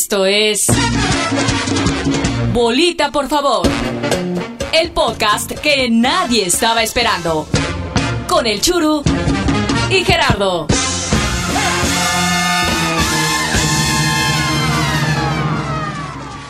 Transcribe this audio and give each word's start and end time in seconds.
Esto 0.00 0.26
es 0.26 0.66
Bolita, 2.52 3.10
por 3.10 3.28
favor. 3.28 3.68
El 4.70 4.92
podcast 4.92 5.50
que 5.50 5.90
nadie 5.90 6.46
estaba 6.46 6.84
esperando. 6.84 7.48
Con 8.28 8.46
el 8.46 8.60
Churu 8.60 9.02
y 9.90 10.04
Gerardo. 10.04 10.68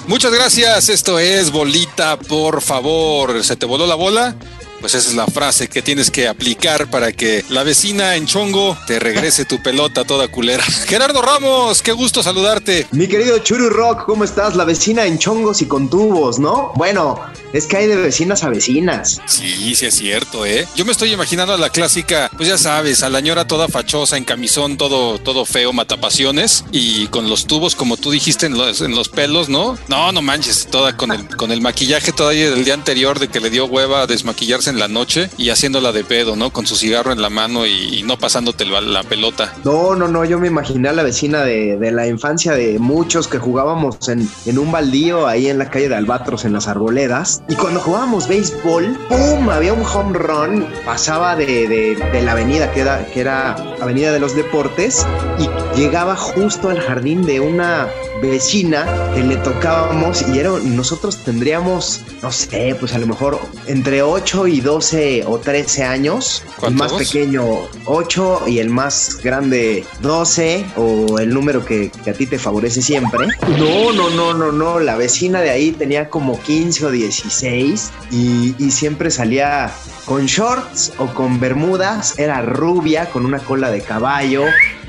Muchas 0.06 0.30
gracias, 0.30 0.90
esto 0.90 1.18
es 1.18 1.50
Bolita, 1.50 2.18
por 2.18 2.60
favor. 2.60 3.42
¿Se 3.42 3.56
te 3.56 3.64
voló 3.64 3.86
la 3.86 3.94
bola? 3.94 4.36
Pues 4.80 4.94
esa 4.94 5.08
es 5.08 5.14
la 5.14 5.26
frase 5.26 5.68
que 5.68 5.82
tienes 5.82 6.10
que 6.10 6.28
aplicar 6.28 6.88
para 6.88 7.12
que 7.12 7.44
la 7.48 7.64
vecina 7.64 8.14
en 8.14 8.26
chongo 8.26 8.76
te 8.86 8.98
regrese 8.98 9.44
tu 9.44 9.60
pelota 9.62 10.04
toda 10.04 10.28
culera. 10.28 10.62
Gerardo 10.86 11.20
Ramos, 11.20 11.82
qué 11.82 11.92
gusto 11.92 12.22
saludarte. 12.22 12.86
Mi 12.92 13.08
querido 13.08 13.38
Churu 13.38 13.70
Rock, 13.70 14.04
¿cómo 14.06 14.24
estás? 14.24 14.54
La 14.56 14.64
vecina 14.64 15.04
en 15.06 15.18
chongos 15.18 15.62
y 15.62 15.66
con 15.66 15.90
tubos, 15.90 16.38
¿no? 16.38 16.72
Bueno, 16.76 17.20
es 17.52 17.66
que 17.66 17.76
hay 17.76 17.86
de 17.86 17.96
vecinas 17.96 18.44
a 18.44 18.50
vecinas. 18.50 19.20
Sí, 19.26 19.74
sí 19.74 19.86
es 19.86 19.94
cierto, 19.94 20.46
¿eh? 20.46 20.66
Yo 20.76 20.84
me 20.84 20.92
estoy 20.92 21.12
imaginando 21.12 21.54
a 21.54 21.58
la 21.58 21.70
clásica, 21.70 22.30
pues 22.36 22.48
ya 22.48 22.58
sabes, 22.58 23.02
a 23.02 23.08
la 23.08 23.20
ñora 23.20 23.46
toda 23.46 23.68
fachosa, 23.68 24.16
en 24.16 24.24
camisón, 24.24 24.76
todo, 24.76 25.18
todo 25.18 25.44
feo, 25.44 25.72
matapasiones, 25.72 26.64
y 26.70 27.08
con 27.08 27.28
los 27.28 27.46
tubos, 27.46 27.74
como 27.74 27.96
tú 27.96 28.10
dijiste, 28.10 28.46
en 28.46 28.56
los, 28.56 28.80
en 28.80 28.94
los 28.94 29.08
pelos, 29.08 29.48
¿no? 29.48 29.78
No, 29.88 30.12
no 30.12 30.22
manches, 30.22 30.68
toda 30.70 30.96
con 30.96 31.10
el, 31.10 31.26
con 31.36 31.50
el 31.50 31.60
maquillaje 31.60 32.12
todavía 32.12 32.50
del 32.50 32.64
día 32.64 32.74
anterior 32.74 33.18
de 33.18 33.28
que 33.28 33.40
le 33.40 33.50
dio 33.50 33.66
hueva 33.66 34.02
a 34.02 34.06
desmaquillarse 34.06 34.67
en 34.68 34.78
la 34.78 34.88
noche 34.88 35.30
y 35.36 35.50
haciéndola 35.50 35.92
de 35.92 36.04
pedo, 36.04 36.36
¿no? 36.36 36.52
Con 36.52 36.66
su 36.66 36.76
cigarro 36.76 37.12
en 37.12 37.22
la 37.22 37.30
mano 37.30 37.66
y, 37.66 38.02
no 38.04 38.18
pasándote 38.18 38.64
la, 38.64 39.02
pelota. 39.02 39.54
No, 39.64 39.94
no, 39.94 40.08
no, 40.08 40.24
yo 40.24 40.38
me 40.38 40.46
imaginé 40.46 40.88
a 40.88 40.92
la 40.92 41.02
vecina 41.02 41.42
de, 41.42 41.78
la 41.92 42.06
infancia 42.06 42.52
de 42.52 42.78
muchos 42.78 43.28
que 43.28 43.38
jugábamos 43.38 44.08
en, 44.08 44.28
un 44.58 44.72
baldío 44.72 45.26
ahí 45.26 45.48
en 45.48 45.58
la 45.58 45.70
calle 45.70 45.88
de 45.88 45.96
Albatros, 45.96 46.44
en 46.44 46.52
las 46.52 46.68
arboledas. 46.68 47.42
Y 47.48 47.54
cuando 47.54 47.80
jugábamos 47.80 48.28
béisbol, 48.28 48.96
¡pum! 49.08 49.48
Había 49.50 49.72
un 49.72 49.84
home 49.84 50.18
run, 50.18 50.66
pasaba 50.84 51.36
de, 51.36 51.96
la 52.22 52.32
avenida, 52.32 52.72
que 52.72 52.80
era 53.20 53.56
Avenida 53.80 54.12
de 54.12 54.20
los 54.20 54.34
Deportes, 54.34 55.06
y 55.38 55.48
llegaba 55.76 56.16
justo 56.16 56.70
al 56.70 56.80
jardín 56.80 57.24
de 57.24 57.40
una 57.40 57.88
vecina 58.20 59.12
que 59.14 59.22
le 59.22 59.36
tocábamos 59.36 60.24
y 60.28 60.38
era, 60.38 60.50
nosotros 60.64 61.18
tendríamos, 61.18 62.02
no 62.22 62.32
sé, 62.32 62.76
pues 62.78 62.92
a 62.94 62.98
lo 62.98 63.06
mejor 63.06 63.38
entre 63.66 64.02
8 64.02 64.46
y 64.48 64.60
12 64.60 65.24
o 65.26 65.38
13 65.38 65.84
años. 65.84 66.42
El 66.62 66.74
más 66.74 66.92
pequeño 66.92 67.44
8 67.84 68.42
y 68.48 68.58
el 68.58 68.70
más 68.70 69.20
grande 69.22 69.84
12 70.00 70.64
o 70.76 71.18
el 71.18 71.32
número 71.32 71.64
que, 71.64 71.90
que, 72.04 72.10
a 72.10 72.12
ti 72.12 72.26
te 72.26 72.38
favorece 72.38 72.82
siempre. 72.82 73.26
No, 73.58 73.92
no, 73.92 74.10
no, 74.10 74.34
no, 74.34 74.52
no. 74.52 74.80
La 74.80 74.96
vecina 74.96 75.40
de 75.40 75.50
ahí 75.50 75.72
tenía 75.72 76.10
como 76.10 76.40
15 76.40 76.86
o 76.86 76.90
16 76.90 77.92
y, 78.10 78.54
y 78.58 78.70
siempre 78.70 79.10
salía 79.10 79.72
con 80.04 80.26
shorts 80.26 80.92
o 80.98 81.06
con 81.06 81.38
bermudas. 81.38 82.18
Era 82.18 82.42
rubia 82.42 83.06
con 83.10 83.24
una 83.24 83.38
cola 83.38 83.70
de 83.70 83.80
caballo. 83.80 84.44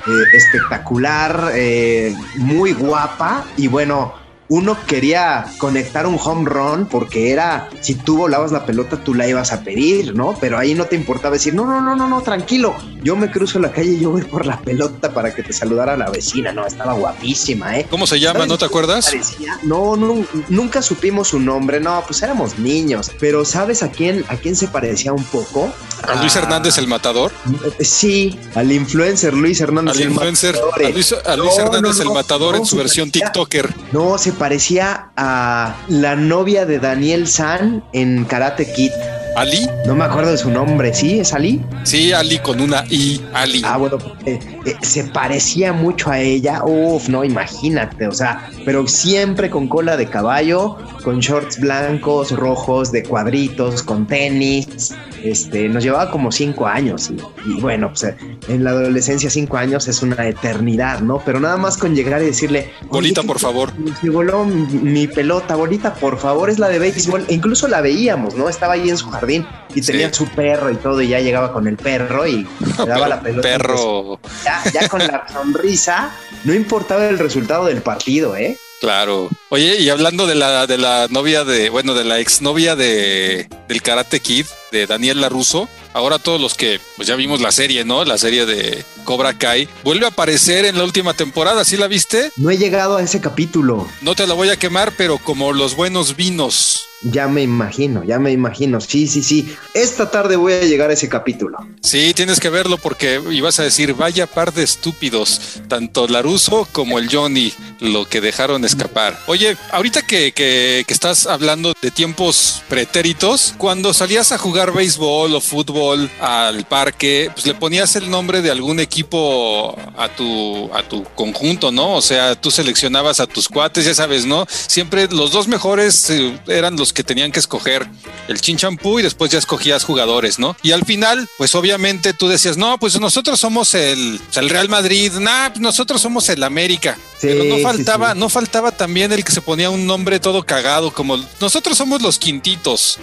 Eh, 0.07 0.23
espectacular, 0.33 1.51
eh, 1.55 2.15
muy 2.37 2.71
guapa 2.71 3.45
y 3.57 3.67
bueno, 3.67 4.13
uno 4.49 4.75
quería 4.87 5.45
conectar 5.59 6.07
un 6.07 6.19
home 6.21 6.49
run 6.49 6.87
porque 6.87 7.31
era, 7.31 7.69
si 7.81 7.93
tú 7.93 8.17
volabas 8.17 8.51
la 8.51 8.65
pelota, 8.65 8.97
tú 9.03 9.13
la 9.13 9.27
ibas 9.27 9.53
a 9.53 9.61
pedir, 9.61 10.15
¿no? 10.15 10.35
Pero 10.41 10.57
ahí 10.57 10.73
no 10.73 10.85
te 10.85 10.95
importaba 10.95 11.33
decir, 11.33 11.53
no, 11.53 11.65
no, 11.65 11.79
no, 11.81 11.95
no, 11.95 12.07
no, 12.07 12.21
tranquilo, 12.21 12.75
yo 13.03 13.15
me 13.15 13.29
cruzo 13.29 13.59
la 13.59 13.71
calle 13.71 13.91
y 13.91 13.99
yo 13.99 14.09
voy 14.09 14.23
por 14.23 14.47
la 14.47 14.59
pelota 14.59 15.13
para 15.13 15.33
que 15.33 15.43
te 15.43 15.53
saludara 15.53 15.95
la 15.95 16.09
vecina, 16.09 16.51
no, 16.51 16.65
estaba 16.65 16.93
guapísima, 16.93 17.77
¿eh? 17.77 17.85
¿Cómo 17.89 18.07
se 18.07 18.19
llama? 18.19 18.47
¿No 18.47 18.57
te 18.57 18.65
acuerdas? 18.65 19.05
Parecía? 19.05 19.59
No, 19.61 19.95
no, 19.95 20.25
nunca 20.49 20.81
supimos 20.81 21.29
su 21.29 21.39
nombre, 21.39 21.79
no, 21.79 22.03
pues 22.07 22.23
éramos 22.23 22.57
niños, 22.57 23.11
pero 23.19 23.45
¿sabes 23.45 23.83
a 23.83 23.91
quién, 23.91 24.25
a 24.29 24.35
quién 24.35 24.55
se 24.55 24.67
parecía 24.67 25.13
un 25.13 25.23
poco? 25.25 25.71
¿A 26.07 26.15
Luis 26.15 26.35
Hernández 26.35 26.77
el 26.79 26.87
Matador? 26.87 27.31
Sí, 27.79 28.39
al 28.55 28.71
influencer 28.71 29.33
Luis 29.33 29.61
Hernández 29.61 29.97
al 29.97 30.03
influencer, 30.03 30.55
el 30.77 30.85
A 30.85 30.89
Luis, 30.89 31.13
a 31.13 31.35
Luis 31.35 31.51
no, 31.55 31.63
Hernández 31.65 31.97
no, 31.97 32.03
no, 32.03 32.09
el 32.09 32.15
Matador 32.15 32.55
en 32.55 32.65
su 32.65 32.77
versión 32.77 33.11
TikToker. 33.11 33.73
No, 33.91 34.17
se 34.17 34.31
parecía 34.39 35.11
a 35.17 35.75
la 35.89 36.15
novia 36.15 36.65
de 36.65 36.79
Daniel 36.79 37.27
San 37.27 37.83
en 37.93 38.23
Karate 38.25 38.71
Kid. 38.71 38.93
¿Ali? 39.39 39.69
No 39.85 39.95
me 39.95 40.03
acuerdo 40.03 40.31
de 40.31 40.37
su 40.37 40.51
nombre, 40.51 40.93
¿sí? 40.93 41.21
¿Es 41.21 41.33
Ali? 41.33 41.61
Sí, 41.83 42.11
Ali 42.11 42.39
con 42.39 42.59
una 42.59 42.83
I, 42.89 43.21
Ali. 43.33 43.61
Ah, 43.63 43.77
bueno, 43.77 43.97
eh, 44.25 44.37
eh, 44.65 44.75
se 44.81 45.05
parecía 45.05 45.71
mucho 45.71 46.11
a 46.11 46.19
ella. 46.19 46.61
Uf, 46.65 47.07
no, 47.07 47.23
imagínate, 47.23 48.05
o 48.05 48.11
sea, 48.11 48.49
pero 48.65 48.85
siempre 48.85 49.49
con 49.49 49.69
cola 49.69 49.95
de 49.95 50.07
caballo, 50.07 50.75
con 51.05 51.21
shorts 51.21 51.57
blancos, 51.57 52.31
rojos, 52.31 52.91
de 52.91 53.03
cuadritos, 53.03 53.81
con 53.81 54.05
tenis. 54.05 54.93
Este, 55.23 55.67
nos 55.67 55.83
llevaba 55.83 56.11
como 56.11 56.31
cinco 56.31 56.65
años 56.65 57.11
y, 57.11 57.49
y 57.49 57.59
bueno, 57.59 57.89
pues 57.89 58.15
en 58.47 58.63
la 58.63 58.69
adolescencia 58.69 59.29
cinco 59.29 59.57
años 59.57 59.89
es 59.89 60.01
una 60.01 60.25
eternidad, 60.25 61.01
¿no? 61.01 61.21
Pero 61.25 61.41
nada 61.41 61.57
más 61.57 61.77
con 61.77 61.93
llegar 61.93 62.21
y 62.21 62.27
decirle... 62.27 62.71
Bolita, 62.89 63.21
por 63.23 63.37
favor. 63.37 63.69
Se 63.99 64.09
voló 64.09 64.45
mi, 64.45 64.65
mi 64.77 65.07
pelota, 65.07 65.57
bolita, 65.57 65.93
por 65.93 66.17
favor, 66.17 66.49
es 66.49 66.57
la 66.57 66.69
de 66.69 66.79
béisbol. 66.79 67.25
E 67.27 67.33
incluso 67.33 67.67
la 67.67 67.81
veíamos, 67.81 68.35
¿no? 68.35 68.47
Estaba 68.47 68.75
ahí 68.75 68.89
en 68.89 68.95
su 68.95 69.09
jardín 69.09 69.28
y 69.29 69.81
tenía 69.81 70.09
sí. 70.09 70.15
su 70.15 70.27
perro 70.27 70.71
y 70.71 70.75
todo 70.75 71.01
y 71.01 71.09
ya 71.09 71.19
llegaba 71.19 71.53
con 71.53 71.67
el 71.67 71.77
perro 71.77 72.27
y 72.27 72.47
le 72.79 72.85
daba 72.85 73.07
la 73.07 73.21
pelota. 73.21 73.47
Perro. 73.47 74.19
Ya, 74.43 74.63
ya 74.71 74.89
con 74.89 74.99
la 74.99 75.25
sonrisa, 75.31 76.11
no 76.43 76.53
importaba 76.53 77.07
el 77.07 77.19
resultado 77.19 77.65
del 77.65 77.81
partido, 77.81 78.35
¿eh? 78.35 78.57
Claro. 78.79 79.29
Oye, 79.49 79.77
y 79.79 79.89
hablando 79.89 80.25
de 80.25 80.35
la, 80.35 80.65
de 80.65 80.77
la 80.77 81.07
novia 81.09 81.43
de, 81.43 81.69
bueno, 81.69 81.93
de 81.93 82.05
la 82.05 82.19
exnovia 82.19 82.75
de, 82.75 83.49
del 83.67 83.81
Karate 83.81 84.21
Kid, 84.21 84.45
de 84.71 84.87
Daniel 84.87 85.19
Laruso, 85.19 85.67
ahora 85.93 86.17
todos 86.17 86.39
los 86.39 86.53
que, 86.53 86.79
pues 86.95 87.07
ya 87.07 87.15
vimos 87.15 87.41
la 87.41 87.51
serie, 87.51 87.83
¿no? 87.83 88.05
La 88.05 88.17
serie 88.17 88.45
de 88.45 88.85
Cobra 89.03 89.37
Kai, 89.37 89.67
vuelve 89.83 90.05
a 90.05 90.09
aparecer 90.09 90.65
en 90.65 90.77
la 90.77 90.83
última 90.85 91.13
temporada, 91.13 91.65
¿sí 91.65 91.75
la 91.75 91.87
viste? 91.87 92.31
No 92.37 92.49
he 92.49 92.57
llegado 92.57 92.97
a 92.97 93.03
ese 93.03 93.19
capítulo. 93.19 93.87
No 94.01 94.15
te 94.15 94.27
la 94.27 94.33
voy 94.33 94.49
a 94.49 94.57
quemar, 94.57 94.93
pero 94.95 95.17
como 95.17 95.51
los 95.51 95.75
buenos 95.75 96.15
vinos. 96.15 96.88
Ya 97.01 97.27
me 97.27 97.41
imagino, 97.41 98.03
ya 98.03 98.19
me 98.19 98.31
imagino. 98.31 98.81
Sí, 98.81 99.07
sí, 99.07 99.23
sí. 99.23 99.55
Esta 99.73 100.11
tarde 100.11 100.35
voy 100.35 100.53
a 100.53 100.61
llegar 100.63 100.89
a 100.89 100.93
ese 100.93 101.07
capítulo. 101.07 101.57
Sí, 101.81 102.13
tienes 102.13 102.39
que 102.39 102.49
verlo 102.49 102.77
porque 102.77 103.21
ibas 103.31 103.59
a 103.59 103.63
decir, 103.63 103.93
vaya 103.93 104.27
par 104.27 104.53
de 104.53 104.63
estúpidos, 104.63 105.61
tanto 105.69 106.07
Laruso 106.07 106.67
como 106.73 106.99
el 106.99 107.09
Johnny, 107.09 107.53
lo 107.79 108.05
que 108.07 108.19
dejaron 108.19 108.65
escapar. 108.65 109.17
Oye, 109.27 109.55
ahorita 109.71 110.01
que, 110.01 110.33
que, 110.33 110.85
estás 110.89 111.27
hablando 111.27 111.73
de 111.81 111.91
tiempos 111.91 112.63
pretéritos, 112.67 113.53
cuando 113.57 113.93
salías 113.93 114.33
a 114.33 114.37
jugar 114.37 114.73
béisbol 114.73 115.33
o 115.33 115.39
fútbol 115.39 116.09
al 116.19 116.65
parque, 116.65 117.31
pues 117.33 117.45
le 117.45 117.53
ponías 117.53 117.95
el 117.95 118.09
nombre 118.09 118.41
de 118.41 118.51
algún 118.51 118.79
equipo 118.81 119.77
a 119.97 120.09
tu, 120.09 120.69
a 120.73 120.83
tu 120.83 121.03
conjunto, 121.15 121.71
¿no? 121.71 121.95
O 121.95 122.01
sea, 122.01 122.35
tú 122.35 122.51
seleccionabas 122.51 123.21
a 123.21 123.27
tus 123.27 123.47
cuates, 123.47 123.85
ya 123.85 123.93
sabes, 123.93 124.25
¿no? 124.25 124.45
Siempre 124.49 125.07
los 125.09 125.31
dos 125.31 125.47
mejores 125.47 126.09
eh, 126.09 126.37
eran 126.47 126.75
los 126.75 126.88
que 126.93 127.03
tenían 127.03 127.31
que 127.31 127.39
escoger 127.39 127.87
el 128.27 128.41
chinchampú 128.41 128.99
y 128.99 129.03
después 129.03 129.31
ya 129.31 129.39
escogías 129.39 129.83
jugadores, 129.83 130.39
¿no? 130.39 130.55
Y 130.63 130.71
al 130.71 130.85
final, 130.85 131.27
pues 131.37 131.55
obviamente 131.55 132.13
tú 132.13 132.27
decías, 132.27 132.57
no, 132.57 132.77
pues 132.79 132.99
nosotros 132.99 133.39
somos 133.39 133.73
el, 133.75 134.19
el 134.35 134.49
Real 134.49 134.69
Madrid, 134.69 135.11
pues 135.13 135.59
nosotros 135.59 136.01
somos 136.01 136.29
el 136.29 136.43
América. 136.43 136.97
Pero 137.21 137.43
no 137.43 137.57
faltaba, 137.59 138.15
no 138.15 138.29
faltaba 138.29 138.71
también 138.71 139.11
el 139.11 139.23
que 139.23 139.31
se 139.31 139.41
ponía 139.41 139.69
un 139.69 139.85
nombre 139.85 140.19
todo 140.19 140.45
cagado, 140.45 140.91
como 140.91 141.17
nosotros 141.39 141.77
somos 141.77 142.01
los 142.01 142.17
quintitos. 142.17 142.99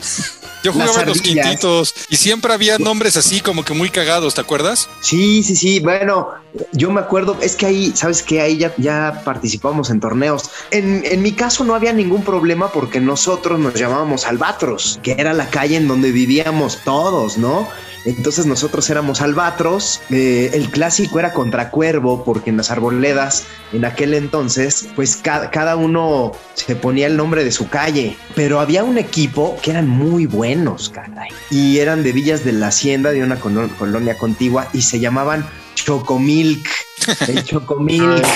Yo 0.65 0.73
jugaba 0.73 1.05
los 1.05 1.21
quintitos 1.21 1.95
y 2.09 2.17
siempre 2.17 2.53
había 2.53 2.79
nombres 2.79 3.17
así 3.17 3.41
como 3.41 3.65
que 3.65 3.75
muy 3.75 3.91
cagados, 3.91 4.35
¿te 4.35 4.41
acuerdas? 4.41 4.89
Sí, 5.01 5.43
sí, 5.43 5.55
sí. 5.55 5.81
Bueno, 5.81 6.31
yo 6.73 6.91
me 6.91 7.01
acuerdo, 7.01 7.37
es 7.41 7.57
que 7.57 7.67
ahí, 7.67 7.93
¿sabes 7.95 8.23
qué? 8.23 8.41
Ahí 8.41 8.57
ya, 8.57 8.75
ya 8.79 9.23
participamos 9.25 9.91
en 9.91 10.01
torneos. 10.01 10.51
En, 10.71 11.03
en, 11.05 11.23
mi 11.23 11.33
caso 11.33 11.65
no 11.65 11.75
había 11.75 11.93
ningún 11.93 12.23
problema 12.23 12.73
porque 12.73 13.01
nosotros 13.01 13.59
nos 13.59 13.75
llamábamos 13.75 14.27
Albatros, 14.27 14.99
que 15.03 15.13
era 15.13 15.35
la 15.35 15.49
calle 15.51 15.77
en 15.77 15.89
donde 15.89 16.11
vivíamos 16.11 16.79
todos, 16.85 17.37
¿no? 17.37 17.69
Entonces 18.07 18.47
nosotros 18.47 18.89
éramos 18.89 19.21
albatros, 19.21 20.01
eh, 20.11 20.51
el 20.55 20.71
clásico 20.71 21.19
era 21.19 21.33
contra 21.33 21.71
cuervo, 21.71 22.25
porque 22.25 22.51
en 22.51 22.57
las 22.57 22.71
arboledas 22.71 23.45
en 23.73 23.85
aquel 23.85 24.06
entonces, 24.15 24.89
pues 24.95 25.17
ca 25.17 25.51
cada 25.51 25.77
uno 25.77 26.33
se 26.55 26.77
ponía 26.77 27.07
el 27.07 27.17
nombre 27.17 27.45
de 27.45 27.53
su 27.53 27.69
calle, 27.69 28.17
pero 28.35 28.61
había 28.61 28.85
un 28.85 28.99
equipo 28.99 29.59
que 29.63 29.71
eran 29.71 29.89
muy 29.89 30.27
buenos, 30.27 30.91
caray, 30.91 31.31
y 31.51 31.79
eran 31.79 32.03
de 32.03 32.13
Villas 32.13 32.45
de 32.45 32.53
la 32.53 32.69
Hacienda, 32.69 33.11
de 33.11 33.23
una 33.23 33.37
col 33.37 33.71
colonia 33.79 34.17
contigua, 34.19 34.69
y 34.73 34.83
se 34.83 35.01
llamaban 35.01 35.47
Chocomilk. 35.75 36.69
El 37.29 37.45
Chocomilk. 37.45 38.27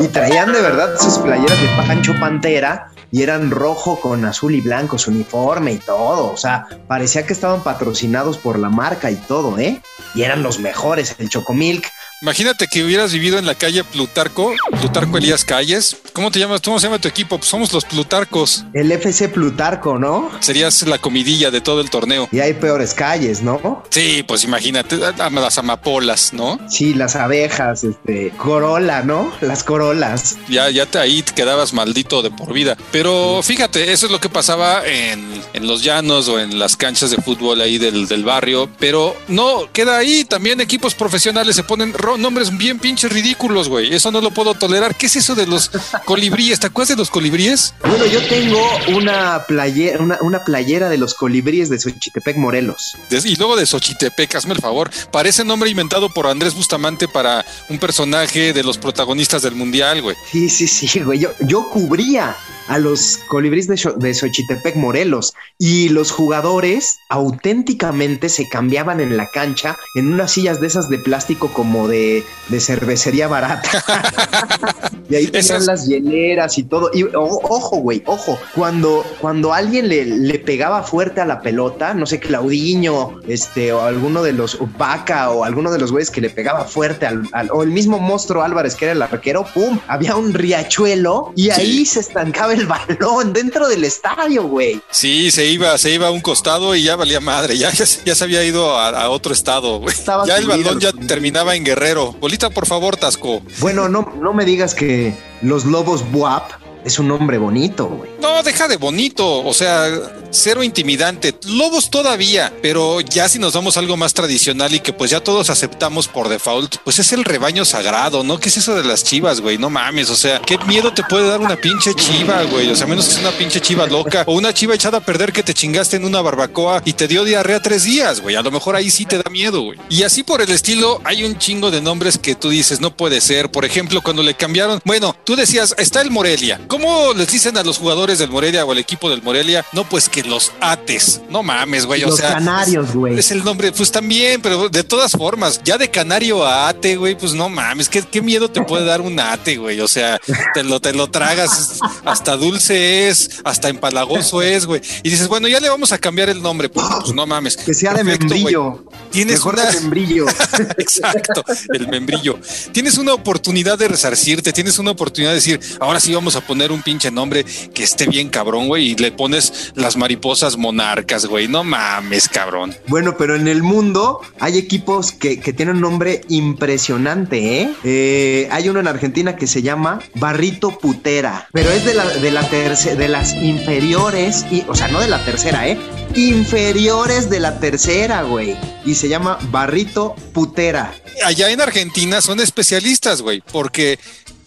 y 0.00 0.08
traían 0.08 0.52
de 0.52 0.60
verdad 0.60 0.98
sus 0.98 1.18
playeras 1.18 1.60
de 1.60 1.68
Pancho 1.86 2.14
Pantera 2.18 2.90
y 3.12 3.22
eran 3.22 3.50
rojo 3.50 4.00
con 4.00 4.24
azul 4.24 4.54
y 4.54 4.60
blanco 4.60 4.98
su 4.98 5.10
uniforme 5.10 5.72
y 5.72 5.78
todo. 5.78 6.32
O 6.32 6.36
sea, 6.36 6.66
parecía 6.88 7.24
que 7.26 7.32
estaban 7.32 7.62
patrocinados 7.62 8.38
por 8.38 8.58
la 8.58 8.68
marca 8.68 9.10
y 9.10 9.16
todo, 9.16 9.58
¿eh? 9.58 9.80
Y 10.14 10.22
eran 10.22 10.42
los 10.42 10.58
mejores. 10.58 11.14
El 11.18 11.28
Chocomilk 11.28 11.86
Imagínate 12.22 12.66
que 12.66 12.82
hubieras 12.82 13.12
vivido 13.12 13.38
en 13.38 13.44
la 13.44 13.54
calle 13.54 13.84
Plutarco, 13.84 14.54
Plutarco 14.80 15.18
Elías 15.18 15.44
Calles. 15.44 15.98
¿Cómo 16.14 16.30
te 16.30 16.38
llamas? 16.38 16.62
¿Cómo 16.62 16.80
se 16.80 16.86
llama 16.86 16.98
tu 16.98 17.08
equipo? 17.08 17.36
Pues 17.36 17.50
somos 17.50 17.70
los 17.74 17.84
Plutarcos. 17.84 18.64
El 18.72 18.90
FC 18.90 19.28
Plutarco, 19.28 19.98
¿no? 19.98 20.30
Serías 20.40 20.86
la 20.86 20.96
comidilla 20.98 21.50
de 21.50 21.60
todo 21.60 21.82
el 21.82 21.90
torneo. 21.90 22.26
Y 22.32 22.40
hay 22.40 22.54
peores 22.54 22.94
calles, 22.94 23.42
¿no? 23.42 23.84
Sí, 23.90 24.24
pues 24.26 24.44
imagínate, 24.44 24.96
las 24.96 25.58
amapolas, 25.58 26.32
¿no? 26.32 26.58
Sí, 26.70 26.94
las 26.94 27.16
abejas, 27.16 27.84
este, 27.84 28.30
Corolla, 28.38 29.02
¿no? 29.02 29.30
Las 29.42 29.62
corolas. 29.62 30.38
Ya, 30.48 30.70
ya 30.70 30.86
te 30.86 30.98
ahí 30.98 31.20
te 31.20 31.34
quedabas 31.34 31.74
maldito 31.74 32.22
de 32.22 32.30
por 32.30 32.54
vida. 32.54 32.78
Pero 32.92 33.42
fíjate, 33.42 33.92
eso 33.92 34.06
es 34.06 34.12
lo 34.12 34.20
que 34.20 34.30
pasaba 34.30 34.86
en, 34.86 35.42
en 35.52 35.66
los 35.66 35.82
llanos 35.82 36.28
o 36.28 36.40
en 36.40 36.58
las 36.58 36.76
canchas 36.76 37.10
de 37.10 37.18
fútbol 37.18 37.60
ahí 37.60 37.76
del, 37.76 38.08
del 38.08 38.24
barrio. 38.24 38.70
Pero 38.78 39.14
no 39.28 39.70
queda 39.70 39.98
ahí. 39.98 40.24
También 40.24 40.62
equipos 40.62 40.94
profesionales 40.94 41.56
se 41.56 41.62
ponen 41.62 41.92
nombres 42.16 42.56
bien 42.56 42.78
pinches 42.78 43.10
ridículos, 43.10 43.68
güey. 43.68 43.92
Eso 43.92 44.12
no 44.12 44.20
lo 44.20 44.30
puedo 44.30 44.54
tolerar. 44.54 44.94
¿Qué 44.94 45.06
es 45.06 45.16
eso 45.16 45.34
de 45.34 45.46
los 45.46 45.70
colibríes? 46.04 46.60
¿Te 46.60 46.68
acuerdas 46.68 46.90
de 46.90 46.96
los 46.96 47.10
colibríes? 47.10 47.74
Bueno, 47.80 48.06
yo 48.06 48.24
tengo 48.28 48.60
una 48.96 49.44
playera, 49.46 49.98
una, 50.20 50.44
playera 50.44 50.88
de 50.88 50.98
los 50.98 51.14
colibríes 51.14 51.68
de 51.68 51.78
Xochitepec, 51.78 52.36
Morelos. 52.36 52.96
Y 53.10 53.34
luego 53.34 53.56
de 53.56 53.66
Xochitepec, 53.66 54.36
hazme 54.36 54.54
el 54.54 54.60
favor. 54.60 54.90
Parece 55.10 55.44
nombre 55.44 55.68
inventado 55.68 56.08
por 56.08 56.28
Andrés 56.28 56.54
Bustamante 56.54 57.08
para 57.08 57.44
un 57.68 57.78
personaje 57.78 58.52
de 58.52 58.62
los 58.62 58.78
protagonistas 58.78 59.42
del 59.42 59.56
mundial, 59.56 60.02
güey. 60.02 60.16
Sí, 60.30 60.48
sí, 60.48 60.68
sí, 60.68 61.00
güey. 61.00 61.18
Yo, 61.18 61.30
yo 61.40 61.68
cubría 61.68 62.36
a 62.68 62.78
los 62.78 63.18
colibríes 63.28 63.66
de, 63.66 63.80
de 63.96 64.14
Xochitepec, 64.14 64.76
Morelos, 64.76 65.34
y 65.58 65.88
los 65.88 66.10
jugadores 66.10 66.98
auténticamente 67.08 68.28
se 68.28 68.48
cambiaban 68.48 69.00
en 69.00 69.16
la 69.16 69.28
cancha 69.30 69.76
en 69.94 70.12
unas 70.12 70.32
sillas 70.32 70.60
de 70.60 70.66
esas 70.66 70.88
de 70.88 70.98
plástico 70.98 71.52
como 71.52 71.88
de, 71.88 72.24
cervecería 72.58 73.28
barata. 73.28 73.70
y 75.08 75.14
ahí 75.14 75.26
tenían 75.28 75.66
las 75.66 75.86
hieleras 75.86 76.58
y 76.58 76.64
todo. 76.64 76.90
Y 76.92 77.04
ojo, 77.14 77.76
güey, 77.76 78.02
ojo, 78.06 78.38
cuando, 78.54 79.04
cuando 79.20 79.52
alguien 79.52 79.88
le, 79.88 80.04
le, 80.04 80.38
pegaba 80.38 80.82
fuerte 80.82 81.20
a 81.20 81.24
la 81.24 81.40
pelota, 81.40 81.94
no 81.94 82.06
sé, 82.06 82.20
Claudiño, 82.20 83.20
este, 83.26 83.72
o 83.72 83.82
alguno 83.82 84.22
de 84.22 84.32
los 84.32 84.58
Vaca 84.78 85.30
o 85.30 85.44
alguno 85.44 85.70
de 85.70 85.78
los 85.78 85.92
güeyes 85.92 86.10
que 86.10 86.20
le 86.20 86.30
pegaba 86.30 86.64
fuerte 86.64 87.06
al, 87.06 87.26
o 87.52 87.62
el 87.62 87.70
mismo 87.70 87.98
monstruo 87.98 88.42
Álvarez 88.42 88.74
que 88.74 88.86
era 88.86 88.92
el 88.92 89.02
arquero, 89.02 89.46
¡pum! 89.54 89.78
Había 89.86 90.16
un 90.16 90.34
riachuelo 90.34 91.32
y 91.34 91.50
ahí 91.50 91.84
se 91.86 92.00
estancaba 92.00 92.55
el 92.56 92.66
balón 92.66 93.32
dentro 93.32 93.68
del 93.68 93.84
estadio, 93.84 94.44
güey. 94.44 94.80
Sí, 94.90 95.30
se 95.30 95.46
iba, 95.46 95.76
se 95.78 95.90
iba 95.90 96.08
a 96.08 96.10
un 96.10 96.20
costado 96.20 96.74
y 96.74 96.82
ya 96.82 96.96
valía 96.96 97.20
madre, 97.20 97.56
ya, 97.56 97.70
ya, 97.70 97.86
se 97.86 98.24
había 98.24 98.44
ido 98.44 98.78
a, 98.78 99.08
otro 99.10 99.32
estado, 99.32 99.78
güey. 99.78 99.94
Ya 100.26 100.36
el 100.36 100.46
balón 100.46 100.80
ya 100.80 100.92
terminaba 100.92 101.54
en 101.54 101.64
Guerrero. 101.64 102.12
Bolita, 102.12 102.50
por 102.50 102.66
favor, 102.66 102.96
Tasco. 102.96 103.42
Bueno, 103.58 103.88
no, 103.88 104.12
no 104.20 104.32
me 104.32 104.44
digas 104.44 104.74
que 104.74 105.14
los 105.42 105.64
lobos 105.64 106.10
Buap 106.10 106.50
es 106.84 106.98
un 107.00 107.08
nombre 107.08 107.38
bonito, 107.38 107.86
güey. 107.86 108.10
No, 108.20 108.42
deja 108.42 108.68
de 108.68 108.76
bonito. 108.76 109.44
O 109.44 109.52
sea, 109.52 109.88
cero 110.36 110.62
intimidante. 110.62 111.34
Lobos 111.46 111.90
todavía, 111.90 112.52
pero 112.62 113.00
ya 113.00 113.28
si 113.28 113.38
nos 113.38 113.54
damos 113.54 113.76
algo 113.76 113.96
más 113.96 114.14
tradicional 114.14 114.74
y 114.74 114.80
que 114.80 114.92
pues 114.92 115.10
ya 115.10 115.20
todos 115.20 115.50
aceptamos 115.50 116.08
por 116.08 116.28
default, 116.28 116.76
pues 116.84 116.98
es 116.98 117.12
el 117.12 117.24
rebaño 117.24 117.64
sagrado, 117.64 118.22
¿no? 118.22 118.38
¿Qué 118.38 118.48
es 118.48 118.56
eso 118.56 118.74
de 118.74 118.84
las 118.84 119.04
chivas, 119.04 119.40
güey? 119.40 119.58
No 119.58 119.70
mames, 119.70 120.10
o 120.10 120.16
sea, 120.16 120.40
¿qué 120.40 120.58
miedo 120.66 120.92
te 120.92 121.02
puede 121.04 121.28
dar 121.28 121.40
una 121.40 121.56
pinche 121.56 121.94
chiva, 121.94 122.42
güey? 122.44 122.68
O 122.70 122.76
sea, 122.76 122.86
menos 122.86 123.06
que 123.06 123.12
sea 123.12 123.28
una 123.28 123.38
pinche 123.38 123.60
chiva 123.60 123.86
loca 123.86 124.24
o 124.26 124.34
una 124.34 124.52
chiva 124.52 124.74
echada 124.74 124.98
a 124.98 125.00
perder 125.00 125.32
que 125.32 125.42
te 125.42 125.54
chingaste 125.54 125.96
en 125.96 126.04
una 126.04 126.20
barbacoa 126.20 126.82
y 126.84 126.92
te 126.92 127.08
dio 127.08 127.24
diarrea 127.24 127.60
tres 127.60 127.84
días, 127.84 128.20
güey. 128.20 128.36
A 128.36 128.42
lo 128.42 128.50
mejor 128.50 128.76
ahí 128.76 128.90
sí 128.90 129.04
te 129.04 129.18
da 129.18 129.30
miedo, 129.30 129.62
güey. 129.62 129.78
Y 129.88 130.02
así 130.02 130.22
por 130.22 130.42
el 130.42 130.50
estilo, 130.50 131.00
hay 131.04 131.24
un 131.24 131.38
chingo 131.38 131.70
de 131.70 131.80
nombres 131.80 132.18
que 132.18 132.34
tú 132.34 132.50
dices, 132.50 132.80
no 132.80 132.96
puede 132.96 133.20
ser. 133.20 133.50
Por 133.50 133.64
ejemplo, 133.64 134.02
cuando 134.02 134.22
le 134.22 134.34
cambiaron, 134.34 134.80
bueno, 134.84 135.16
tú 135.24 135.36
decías, 135.36 135.74
está 135.78 136.00
el 136.00 136.10
Morelia. 136.10 136.60
¿Cómo 136.68 137.12
les 137.14 137.30
dicen 137.30 137.56
a 137.56 137.62
los 137.62 137.78
jugadores 137.78 138.18
del 138.18 138.30
Morelia 138.30 138.64
o 138.64 138.72
al 138.72 138.78
equipo 138.78 139.10
del 139.10 139.22
Morelia? 139.22 139.64
No, 139.72 139.88
pues 139.88 140.08
que 140.08 140.22
los 140.26 140.52
ates. 140.60 141.20
No 141.30 141.42
mames, 141.42 141.86
güey. 141.86 142.04
O 142.04 142.08
los 142.08 142.20
canarios, 142.20 142.94
güey. 142.94 143.18
Es, 143.18 143.30
el 143.30 143.44
nombre, 143.44 143.72
pues 143.72 143.90
también, 143.90 144.40
pero 144.40 144.68
de 144.68 144.84
todas 144.84 145.12
formas, 145.12 145.60
ya 145.64 145.78
de 145.78 145.90
canario 145.90 146.44
a 146.44 146.68
ate, 146.68 146.96
güey, 146.96 147.16
pues 147.16 147.34
no 147.34 147.48
mames. 147.48 147.88
¿Qué, 147.88 148.02
qué 148.02 148.22
miedo 148.22 148.50
te 148.50 148.62
puede 148.62 148.84
dar 148.84 149.00
un 149.00 149.18
ate, 149.18 149.56
güey? 149.56 149.80
O 149.80 149.88
sea, 149.88 150.18
te 150.54 150.62
lo, 150.62 150.80
te 150.80 150.92
lo 150.92 151.08
tragas, 151.08 151.80
hasta 152.04 152.36
dulce 152.36 153.08
es, 153.08 153.40
hasta 153.44 153.68
empalagoso 153.68 154.42
es, 154.42 154.66
güey. 154.66 154.80
Y 155.02 155.10
dices, 155.10 155.28
bueno, 155.28 155.48
ya 155.48 155.60
le 155.60 155.68
vamos 155.68 155.92
a 155.92 155.98
cambiar 155.98 156.28
el 156.28 156.42
nombre, 156.42 156.68
pues, 156.68 156.86
pues 157.00 157.14
no 157.14 157.26
mames. 157.26 157.56
Que 157.56 157.74
sea 157.74 157.94
de 157.94 158.04
membrillo. 158.04 158.84
Tienes 159.10 159.36
Mejor 159.36 159.54
una... 159.54 159.66
de 159.66 159.80
membrillo. 159.80 160.26
Exacto, 160.78 161.44
el 161.72 161.88
membrillo. 161.88 162.38
Tienes 162.72 162.98
una 162.98 163.14
oportunidad 163.14 163.78
de 163.78 163.88
resarcirte, 163.88 164.52
tienes 164.52 164.78
una 164.78 164.90
oportunidad 164.90 165.30
de 165.30 165.36
decir, 165.36 165.60
ahora 165.80 166.00
sí 166.00 166.14
vamos 166.14 166.36
a 166.36 166.40
poner 166.40 166.72
un 166.72 166.82
pinche 166.82 167.10
nombre 167.10 167.44
que 167.44 167.82
esté 167.82 168.06
bien 168.06 168.28
cabrón, 168.28 168.68
güey, 168.68 168.90
y 168.90 168.94
le 168.96 169.12
pones 169.12 169.72
las 169.74 169.96
mariposas 170.06 170.56
monarcas, 170.56 171.26
güey. 171.26 171.48
No 171.48 171.64
mames, 171.64 172.28
cabrón. 172.28 172.72
Bueno, 172.86 173.16
pero 173.18 173.34
en 173.34 173.48
el 173.48 173.64
mundo 173.64 174.20
hay 174.38 174.56
equipos 174.56 175.10
que, 175.10 175.36
tienen 175.38 175.76
un 175.76 175.80
nombre 175.80 176.20
impresionante, 176.28 177.62
¿eh? 177.62 177.74
¿eh? 177.82 178.48
Hay 178.52 178.68
uno 178.68 178.78
en 178.78 178.86
Argentina 178.86 179.34
que 179.34 179.48
se 179.48 179.62
llama 179.62 179.98
Barrito 180.14 180.78
Putera, 180.78 181.48
pero 181.52 181.72
es 181.72 181.84
de 181.84 181.94
la, 181.94 182.06
de 182.06 182.30
la 182.30 182.42
de 182.42 183.08
las 183.08 183.34
inferiores, 183.34 184.46
y, 184.48 184.62
o 184.68 184.76
sea, 184.76 184.86
no 184.86 185.00
de 185.00 185.08
la 185.08 185.24
tercera, 185.24 185.66
¿eh? 185.66 185.76
Inferiores 186.14 187.28
de 187.28 187.40
la 187.40 187.58
tercera, 187.58 188.22
güey. 188.22 188.56
Y 188.84 188.94
se 188.94 189.08
llama 189.08 189.40
Barrito 189.50 190.14
Putera. 190.32 190.94
Allá 191.24 191.50
en 191.50 191.60
Argentina 191.60 192.20
son 192.20 192.38
especialistas, 192.38 193.22
güey, 193.22 193.40
porque 193.40 193.98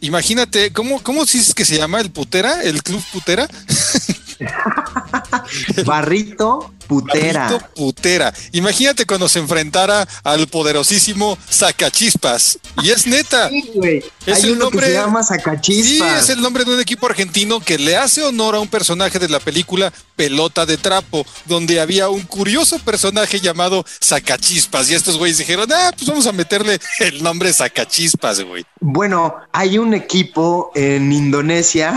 Imagínate, 0.02 0.72
¿cómo, 0.72 1.04
cómo 1.04 1.26
dices 1.26 1.54
que 1.54 1.66
se 1.66 1.76
llama 1.76 2.00
el 2.00 2.10
putera? 2.10 2.64
¿El 2.64 2.82
club 2.84 3.04
putera? 3.12 3.50
Barrito 5.86 6.74
Putera. 6.88 7.44
Barrito 7.44 7.68
Putera. 7.76 8.34
Imagínate 8.52 9.06
cuando 9.06 9.30
se 9.30 9.40
enfrentara 9.40 10.08
al 10.24 10.48
poderosísimo 10.48 11.38
Sacachispas. 11.50 12.60
Y 12.82 12.90
es 12.90 13.06
neta. 13.06 13.50
Sí, 13.50 13.72
güey. 13.76 14.04
Es 14.26 14.44
Hay 14.44 14.52
el 14.52 14.60
nombre, 14.60 14.80
que 14.80 14.94
se 14.94 14.94
llama 14.94 15.24
Sacachispas. 15.24 15.86
Sí, 15.86 16.04
es 16.20 16.30
el 16.30 16.42
nombre 16.42 16.66
de 16.66 16.74
un 16.74 16.80
equipo 16.80 17.06
argentino 17.06 17.60
que 17.60 17.78
le 17.78 17.98
hace 17.98 18.24
honor 18.24 18.56
a 18.56 18.60
un 18.60 18.68
personaje 18.68 19.20
de 19.20 19.30
la 19.30 19.40
película 19.40 19.94
Pelota 20.16 20.66
de 20.66 20.78
Trapo, 20.78 21.26
donde 21.46 21.80
había 21.80 22.10
un 22.10 22.22
curioso 22.22 22.80
personaje 22.80 23.40
llamado 23.40 23.86
Sacachispas. 24.00 24.90
Y 24.90 24.96
estos 24.96 25.18
güeyes 25.18 25.38
dijeron, 25.38 25.70
ah, 25.72 25.92
pues 25.96 26.08
vamos 26.08 26.28
a 26.28 26.32
meterle 26.32 26.80
el 27.00 27.22
nombre 27.24 27.54
Sacachispas, 27.54 28.42
güey. 28.42 28.66
Bueno, 28.80 29.36
hay 29.52 29.78
un 29.78 29.94
equipo 29.94 30.72
en 30.76 31.12
Indonesia 31.12 31.94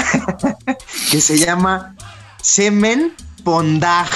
que 1.10 1.20
se 1.20 1.38
llama 1.38 1.96
Semen 2.42 3.14
Pondag. 3.44 4.08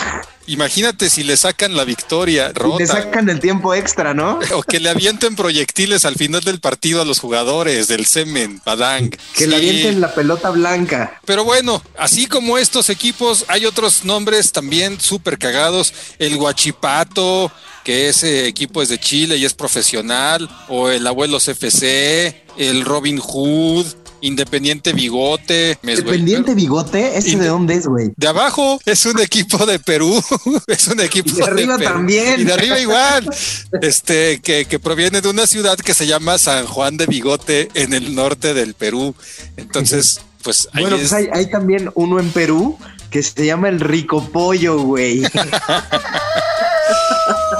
Imagínate 0.49 1.11
si 1.11 1.23
le 1.23 1.37
sacan 1.37 1.77
la 1.77 1.85
victoria 1.85 2.53
rota. 2.53 2.79
Le 2.79 2.87
sacan 2.87 3.29
el 3.29 3.39
tiempo 3.41 3.73
extra, 3.73 4.15
¿no? 4.15 4.41
O 4.55 4.63
que 4.63 4.81
le 4.81 4.89
avienten 4.89 5.37
proyectiles 5.37 6.05
al 6.05 6.17
final 6.17 6.41
del 6.43 6.61
partido 6.61 7.03
a 7.03 7.05
los 7.05 7.21
jugadores 7.21 7.87
del 7.89 8.05
Semen, 8.05 8.61
Padang. 8.61 9.11
Que 9.35 9.47
le 9.47 9.57
avienten 9.57 10.01
la 10.01 10.13
pelota 10.13 10.51
blanca. 10.51 11.21
Pero 11.25 11.45
bueno, 11.45 11.83
así 11.99 12.27
como 12.27 12.59
estos 12.59 12.91
equipos, 12.91 13.45
hay 13.49 13.65
otros 13.65 14.05
nombres 14.05 14.51
también 14.51 15.01
súper 15.01 15.39
cagados. 15.39 15.95
El 16.19 16.37
Guachipato, 16.37 17.51
que 17.85 18.09
ese 18.09 18.47
equipo 18.47 18.83
es 18.83 18.89
de 18.89 18.99
Chile 18.99 19.37
y 19.37 19.45
es 19.45 19.55
profesional. 19.55 20.49
O 20.69 20.89
el 20.89 21.07
Abuelos 21.07 21.47
FC, 21.49 22.45
el 22.57 22.85
Robin 22.85 23.19
Hood 23.19 23.87
Independiente 24.21 24.93
Bigote. 24.93 25.79
¿Independiente 25.83 26.55
Bigote? 26.55 27.19
¿Ese 27.19 27.37
de 27.37 27.49
dónde 27.49 27.75
es, 27.75 27.87
güey? 27.87 28.13
De 28.17 28.29
abajo 28.29 28.81
es 28.85 29.07
un 29.07 29.21
equipo 29.21 29.65
de 29.67 29.79
Perú. 29.79 30.23
es 30.67 30.89
un 30.89 31.01
equipo 31.01 31.31
de 31.31 31.45
arriba 31.45 31.79
también. 31.79 32.41
Y 32.41 32.45
de 32.45 32.53
arriba 32.53 32.79
igual. 32.79 33.29
este, 33.81 34.41
que, 34.41 34.79
proviene 34.79 35.21
de 35.21 35.29
una 35.29 35.47
ciudad 35.47 35.77
que 35.77 35.95
se 35.95 36.07
llama 36.07 36.39
San 36.39 36.67
Juan 36.67 36.97
de 36.97 37.07
Bigote 37.07 37.69
en 37.75 37.93
el 37.93 38.15
norte 38.15 38.55
del 38.55 38.75
Perú. 38.75 39.15
Entonces, 39.57 40.21
pues 40.43 40.69
ahí 40.73 40.83
Bueno, 40.83 40.97
pues 40.97 41.13
hay, 41.13 41.29
hay 41.33 41.51
también 41.51 41.91
uno 41.95 42.21
en 42.21 42.31
Perú 42.31 42.79
que 43.11 43.23
se 43.23 43.47
llama 43.47 43.69
el 43.69 43.81
Rico 43.81 44.29
Pollo, 44.31 44.79
güey. 44.79 45.23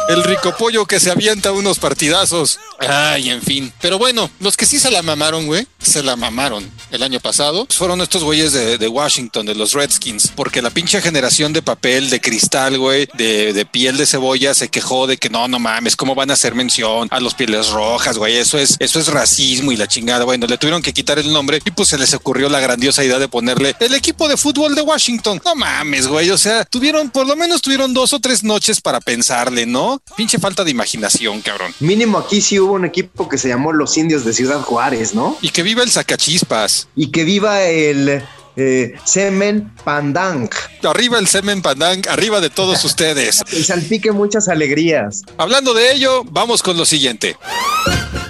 el 0.09 0.23
rico 0.23 0.55
pollo 0.57 0.87
que 0.87 1.01
se 1.01 1.11
avienta 1.11 1.53
unos 1.53 1.79
partidazos. 1.79 2.59
Ay, 2.79 3.31
en 3.31 3.43
fin. 3.43 3.73
Pero 3.81 3.99
bueno, 3.99 4.31
los 4.41 4.57
que 4.57 4.67
sí 4.67 4.79
se 4.79 4.91
la 4.91 5.03
mamaron, 5.03 5.47
güey, 5.47 5.67
se 5.81 6.03
la 6.03 6.17
mamaron 6.17 6.71
el 6.91 7.03
año 7.03 7.21
pasado, 7.21 7.67
fueron 7.71 8.01
estos 8.01 8.23
güeyes 8.23 8.53
de, 8.53 8.89
Washington, 8.89 9.47
de 9.47 9.55
los 9.55 9.73
Redskins, 9.73 10.33
porque 10.35 10.63
la 10.63 10.71
pinche 10.71 11.01
generación 11.01 11.53
de 11.53 11.63
papel, 11.63 12.11
de 12.11 12.21
cristal, 12.21 12.79
güey, 12.79 13.09
de, 13.15 13.67
piel 13.71 13.97
de 13.97 14.07
cebolla, 14.07 14.55
se 14.55 14.69
quejó 14.69 15.07
de 15.07 15.17
que 15.17 15.29
no, 15.29 15.49
no 15.49 15.59
mames, 15.59 15.97
¿cómo 15.97 16.15
van 16.15 16.31
a 16.31 16.35
hacer 16.35 16.55
mención 16.55 17.09
a 17.11 17.21
los 17.21 17.35
pieles 17.35 17.69
rojas, 17.69 18.19
güey? 18.19 18.37
Eso 18.37 18.59
es, 18.59 18.77
eso 18.79 19.01
es 19.01 19.09
racismo 19.09 19.73
y 19.73 19.77
la 19.77 19.89
chingada. 19.89 20.25
Bueno, 20.25 20.47
le 20.47 20.59
tuvieron 20.59 20.83
que 20.83 20.93
quitar 20.93 21.19
el 21.19 21.33
nombre 21.33 21.61
y 21.65 21.71
pues 21.71 21.89
se 21.89 21.99
les 21.99 22.15
ocurrió 22.15 22.49
la 22.49 22.61
grandiosa 22.61 23.05
idea 23.05 23.19
de 23.19 23.29
ponerle 23.29 23.75
el 23.81 23.95
equipo 23.95 24.29
de 24.29 24.37
fútbol 24.37 24.75
de 24.75 24.83
Washington. 24.83 25.41
No 25.45 25.55
mames, 25.55 26.07
güey. 26.07 26.31
O 26.31 26.39
sea, 26.39 26.65
tuvieron, 26.65 27.11
por 27.11 27.27
lo 27.27 27.37
menos 27.37 27.63
tuvieron 27.63 27.95
dos 27.95 28.13
o 28.13 28.21
tres 28.21 28.45
noches 28.45 28.81
para 28.81 29.01
pensarle, 29.01 29.56
¿no? 29.65 29.77
¿no? 29.77 30.03
Pinche 30.17 30.39
falta 30.39 30.65
de 30.65 30.71
imaginación, 30.71 31.43
cabrón. 31.43 31.75
Mínimo 31.81 32.19
aquí 32.19 32.41
sí 32.41 32.59
hubo 32.59 32.73
un 32.73 32.87
equipo 32.87 33.29
que 33.29 33.37
se 33.37 33.49
llamó 33.49 33.73
Los 33.73 33.97
Indios 33.99 34.25
de 34.25 34.33
Ciudad 34.33 34.61
Juárez, 34.63 35.15
¿no? 35.15 35.37
Y 35.43 35.51
que 35.51 35.63
viva 35.63 35.83
el 35.83 35.91
sacachispas. 35.91 36.89
Y 36.97 37.11
que 37.11 37.25
viva 37.25 37.63
el 37.63 38.23
eh, 38.57 38.95
Semen 39.05 39.71
Pandang. 39.85 40.49
Arriba 40.83 41.19
el 41.19 41.29
Semen 41.29 41.61
Pandang, 41.61 42.09
arriba 42.09 42.41
de 42.41 42.49
todos 42.49 42.85
ustedes. 42.91 43.43
Y 43.53 43.63
salpique 43.63 44.13
muchas 44.13 44.49
alegrías. 44.49 45.23
Hablando 45.37 45.75
de 45.75 45.93
ello, 45.93 46.25
vamos 46.25 46.63
con 46.63 46.79
lo 46.79 46.87
siguiente. 46.87 47.37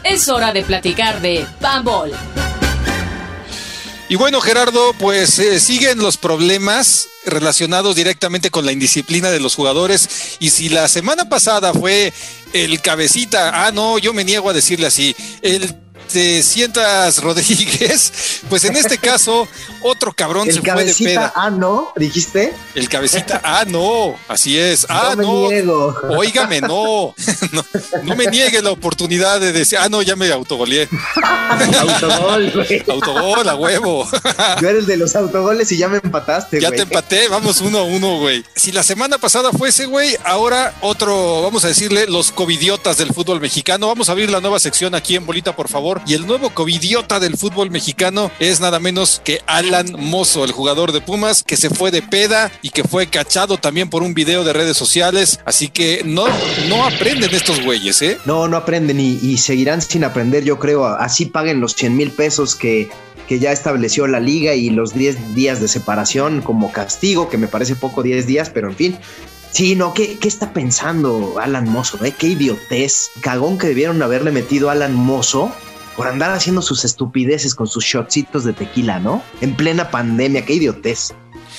Es 0.03 0.29
hora 0.29 0.53
de 0.53 0.63
platicar 0.63 1.21
de 1.21 1.47
Bambol. 1.61 2.13
Y 4.09 4.15
bueno, 4.15 4.41
Gerardo, 4.41 4.95
pues 5.01 5.41
eh, 5.41 5.59
siguen 5.59 5.99
los 5.99 6.17
problemas 6.17 7.09
relacionados 7.25 7.97
directamente 7.97 8.51
con 8.51 8.65
la 8.65 8.71
indisciplina 8.71 9.31
de 9.31 9.41
los 9.41 9.57
jugadores. 9.57 10.37
Y 10.39 10.51
si 10.51 10.69
la 10.69 10.87
semana 10.87 11.29
pasada 11.29 11.75
fue 11.75 12.13
el 12.53 12.81
cabecita, 12.81 13.67
ah, 13.67 13.73
no, 13.73 13.99
yo 13.99 14.13
me 14.13 14.25
niego 14.25 14.49
a 14.49 14.53
decirle 14.53 14.87
así, 14.87 15.17
el 15.43 15.75
te 16.07 16.43
sientas 16.43 17.19
Rodríguez, 17.23 18.43
pues 18.49 18.65
en 18.65 18.77
este 18.77 18.99
caso 18.99 19.49
otro 19.83 20.13
cabrón 20.13 20.51
se 20.51 20.61
fue 20.61 20.85
de 20.85 20.95
peda. 20.95 21.33
Ah, 21.35 21.51
no, 21.51 21.93
dijiste. 21.97 22.53
El 22.75 22.89
cabecita, 22.89 23.41
ah, 23.45 23.65
no, 23.67 24.17
así 24.29 24.59
es. 24.59 24.87
Ah, 24.89 25.15
no. 25.17 25.51
no. 25.51 25.87
Óigame, 26.17 26.61
no. 26.61 27.15
no. 27.53 27.65
no. 28.03 28.17
me 28.17 28.27
niegue 28.27 28.63
la 28.63 28.71
oportunidad 28.71 29.41
de 29.41 29.53
decir, 29.53 29.79
ah, 29.81 29.89
no, 29.89 30.03
ya 30.03 30.17
me 30.17 30.31
autogoleé. 30.33 30.89
Autogol, 31.79 32.51
güey. 32.51 32.85
Autogol, 32.89 33.49
a 33.49 33.55
huevo. 33.55 34.09
Yo 34.61 34.69
eres 34.69 34.87
de 34.87 34.97
los 34.97 35.15
autogoles 35.15 35.71
y 35.73 35.77
ya 35.77 35.89
me 35.89 35.99
empataste, 35.99 36.61
Ya 36.61 36.71
te 36.71 36.83
empaté, 36.83 37.29
vamos 37.29 37.61
uno 37.61 37.79
a 37.79 37.83
uno, 37.85 38.19
güey. 38.19 38.45
Si 38.55 38.73
la 38.73 38.83
semana 38.83 39.19
pasada 39.19 39.53
fue 39.53 39.69
ese, 39.69 39.87
güey, 39.87 40.17
ahora 40.25 40.75
otro, 40.81 41.43
vamos 41.43 41.65
a 41.65 41.69
decirle, 41.69 42.07
los 42.07 42.33
covidiotas 42.33 42.99
del 42.99 43.13
fútbol 43.13 43.41
mexicano. 43.41 43.87
Vamos 43.87 44.09
a 44.09 44.13
abrir 44.13 44.31
la 44.31 44.41
nueva 44.41 44.59
sección 44.59 44.95
aquí 44.95 45.17
en 45.17 45.27
Bolita, 45.27 45.55
por 45.55 45.69
favor. 45.69 45.96
Y 46.07 46.15
el 46.15 46.27
nuevo 46.27 46.51
covidiota 46.51 47.21
del 47.21 47.37
fútbol 47.37 47.71
mexicano 47.71 48.31
es 48.39 48.61
nada 48.61 48.79
menos 48.81 49.21
que 49.25 49.41
Alan 49.47 49.95
Mozo, 49.99 50.45
el 50.45 50.53
jugador 50.53 50.93
de 50.93 51.01
Pumas, 51.01 51.43
que 51.43 51.57
se 51.57 51.71
fue 51.71 51.91
de 51.91 52.03
peda 52.03 52.51
y 52.63 52.71
que 52.71 52.85
fue 52.85 53.07
cachado 53.07 53.57
también 53.59 53.89
por 53.89 54.03
un 54.03 54.15
video 54.15 54.45
de 54.45 54.53
redes 54.53 54.77
sociales. 54.77 55.41
Así 55.45 55.69
que 55.69 56.03
no, 56.05 56.27
no 56.69 56.85
aprenden 56.85 57.35
estos 57.35 57.63
güeyes, 57.63 58.03
¿eh? 58.03 58.19
No, 58.25 58.49
no 58.49 58.57
aprenden 58.57 59.01
y, 59.01 59.37
seguirán 59.39 59.83
sin 59.83 60.05
aprender, 60.05 60.45
yo 60.45 60.59
creo. 60.59 60.87
Así 60.87 61.27
paguen 61.27 61.61
los 61.61 61.75
100 61.75 61.97
mil 61.97 62.11
pesos 62.11 62.55
que, 62.55 62.89
que 63.29 63.39
ya 63.39 63.53
estableció 63.53 64.07
la 64.07 64.21
liga 64.21 64.55
y 64.55 64.71
los 64.71 64.95
10 64.95 65.35
días 65.35 65.61
de 65.61 65.69
separación 65.69 66.43
como 66.43 66.73
castigo, 66.73 67.29
que 67.29 67.39
me 67.39 67.49
parece 67.49 67.77
poco 67.77 68.03
10 68.03 68.27
días, 68.27 68.51
pero 68.51 68.69
en 68.69 68.77
fin. 68.77 68.99
Sí, 69.53 69.75
no, 69.75 69.95
¿qué, 69.95 70.19
¿qué, 70.19 70.29
está 70.29 70.53
pensando 70.53 71.37
Alan 71.41 71.69
Mozo? 71.69 72.05
Eh? 72.05 72.13
Qué 72.17 72.27
idiotez, 72.27 73.11
cagón 73.23 73.57
que 73.57 73.69
debieron 73.69 74.03
haberle 74.03 74.31
metido 74.31 74.69
a 74.69 74.73
Alan 74.73 74.93
Mozo 74.93 75.51
por 75.97 76.07
andar 76.07 76.31
haciendo 76.31 76.63
sus 76.63 76.85
estupideces 76.85 77.55
con 77.55 77.67
sus 77.67 77.85
shotcitos 77.85 78.45
de 78.45 78.53
tequila, 78.53 79.01
¿no? 79.01 79.23
En 79.41 79.57
plena 79.57 79.91
pandemia, 79.91 80.45
qué 80.45 80.55
idiotez. 80.55 81.15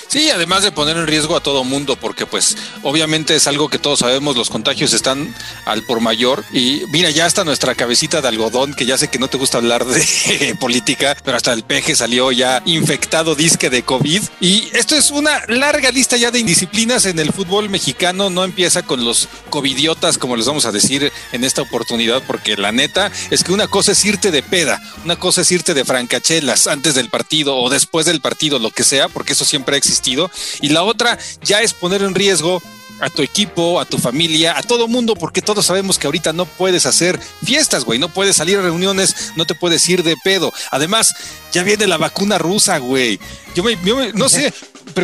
Sí, 0.08 0.30
además 0.30 0.63
de 0.63 0.72
poner 0.72 0.98
en 0.98 1.08
riesgo 1.08 1.36
a 1.36 1.42
todo 1.42 1.63
mundo, 1.63 1.96
porque 1.96 2.25
pues 2.25 2.56
obviamente 2.84 3.36
es 3.36 3.48
algo 3.48 3.70
que 3.70 3.80
todos 3.80 4.00
sabemos, 4.00 4.38
los 4.38 4.50
contagios 4.50 4.94
están 4.94 5.34
al 5.66 5.84
por 5.84 6.00
mayor. 6.00 6.44
Y 6.54 6.84
mira, 6.89 7.10
ya 7.10 7.25
hasta 7.25 7.44
nuestra 7.44 7.75
cabecita 7.75 8.22
de 8.22 8.27
algodón, 8.27 8.74
que 8.74 8.86
ya 8.86 8.98
sé 8.98 9.10
que 9.10 9.20
no 9.20 9.27
te 9.27 9.38
gusta 9.38 9.58
hablar 9.58 9.86
de 9.86 10.56
política, 10.60 11.16
pero 11.24 11.38
hasta 11.38 11.54
el 11.54 11.63
peje 11.63 11.96
salió 11.96 12.32
ya 12.32 12.62
infectado 12.66 13.36
disque 13.36 13.70
de 13.70 13.84
COVID. 13.84 14.22
Y 14.39 14.70
esto 14.74 14.96
es 14.96 15.12
una 15.12 15.42
larga 15.48 15.92
lista 15.92 16.18
ya 16.18 16.32
de 16.32 16.39
indisciplinas 16.39 17.06
en 17.06 17.20
el 17.20 17.34
fútbol 17.34 17.70
mexicano, 17.70 18.30
no 18.30 18.44
empieza 18.44 18.84
con 18.84 19.04
los 19.04 19.27
covidiotas 19.50 20.18
como 20.18 20.36
les 20.36 20.46
vamos 20.46 20.66
a 20.66 20.72
decir 20.72 21.12
en 21.32 21.44
esta 21.44 21.62
oportunidad, 21.62 22.22
porque 22.25 22.56
la 22.56 22.72
neta 22.72 23.12
es 23.30 23.44
que 23.44 23.51
una 23.51 23.68
cosa 23.68 23.92
es 23.92 24.06
irte 24.06 24.32
de 24.32 24.44
peda, 24.44 24.82
una 25.04 25.18
cosa 25.18 25.42
es 25.42 25.51
irte 25.51 25.74
de 25.74 25.86
francachelas 25.86 26.68
antes 26.68 26.96
del 26.96 27.10
partido 27.10 27.58
o 27.58 27.70
después 27.70 28.06
del 28.06 28.22
partido, 28.22 28.60
lo 28.60 28.72
que 28.72 28.84
sea, 28.84 29.10
porque 29.10 29.34
eso 29.34 29.46
siempre 29.46 29.75
ha 29.75 29.77
existido 29.88 30.29
y 30.62 30.70
la 30.70 30.84
otra 30.84 31.17
ya 31.41 31.62
es 31.62 31.74
poner 31.74 32.01
en 32.01 32.13
riesgo 32.13 32.62
a 33.00 33.10
tu 33.10 33.22
equipo, 33.22 33.79
a 33.79 33.86
tu 33.86 33.98
familia, 33.98 34.58
a 34.58 34.63
todo 34.63 34.88
mundo, 34.88 35.15
porque 35.15 35.41
todos 35.41 35.65
sabemos 35.65 35.98
que 35.98 36.08
ahorita 36.08 36.34
no 36.34 36.46
puedes 36.46 36.86
hacer 36.86 37.20
fiestas, 37.44 37.86
güey, 37.86 38.00
no 38.00 38.10
puedes 38.10 38.36
salir 38.36 38.58
a 38.58 38.63
reuniones, 38.63 39.34
no 39.36 39.46
te 39.46 39.56
puedes 39.56 39.88
ir 39.88 40.03
de 40.03 40.15
pedo. 40.24 40.51
Además, 40.72 41.13
ya 41.51 41.63
viene 41.63 41.88
la 41.88 41.98
vacuna 41.98 42.38
rusa, 42.38 42.79
güey. 42.79 43.20
Yo, 43.56 43.63
me, 43.63 43.77
no 44.13 44.29
sé, 44.29 44.51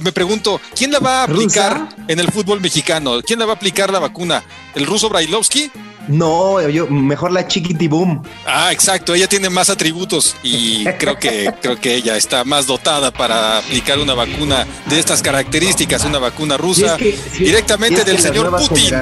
me 0.02 0.12
pregunto, 0.12 0.60
¿quién 0.75 0.92
la 0.92 1.00
va 1.00 1.22
a 1.22 1.24
aplicar 1.24 1.90
en 2.08 2.20
el 2.20 2.32
fútbol 2.32 2.62
mexicano? 2.62 3.22
¿Quién 3.22 3.40
la 3.40 3.46
va 3.46 3.54
a 3.54 3.56
aplicar 3.56 3.92
la 3.92 4.00
vacuna? 4.00 4.44
¿El 4.75 4.86
ruso 4.86 5.10
Brailovsky? 5.10 5.72
No, 6.08 6.60
yo 6.70 6.88
mejor 6.88 7.32
la 7.32 7.48
Chiquitibum. 7.48 8.24
Ah, 8.46 8.72
exacto, 8.72 9.13
ella 9.13 9.28
tiene 9.28 9.50
más 9.50 9.70
atributos 9.70 10.36
y 10.44 10.84
creo 11.00 11.18
que 11.18 11.54
creo 11.62 11.80
que 11.80 11.96
ella 11.96 12.18
está 12.18 12.44
más 12.44 12.68
dotada 12.68 13.12
para 13.12 13.60
aplicar 13.60 14.00
una 14.00 14.13
vacuna 14.13 14.68
de 14.88 15.00
estas 15.00 15.22
características, 15.22 16.04
una 16.04 16.20
vacuna 16.20 16.58
rusa 16.58 16.98
directamente 17.38 18.04
del 18.04 18.20
señor 18.20 18.56
Putin. 18.58 18.94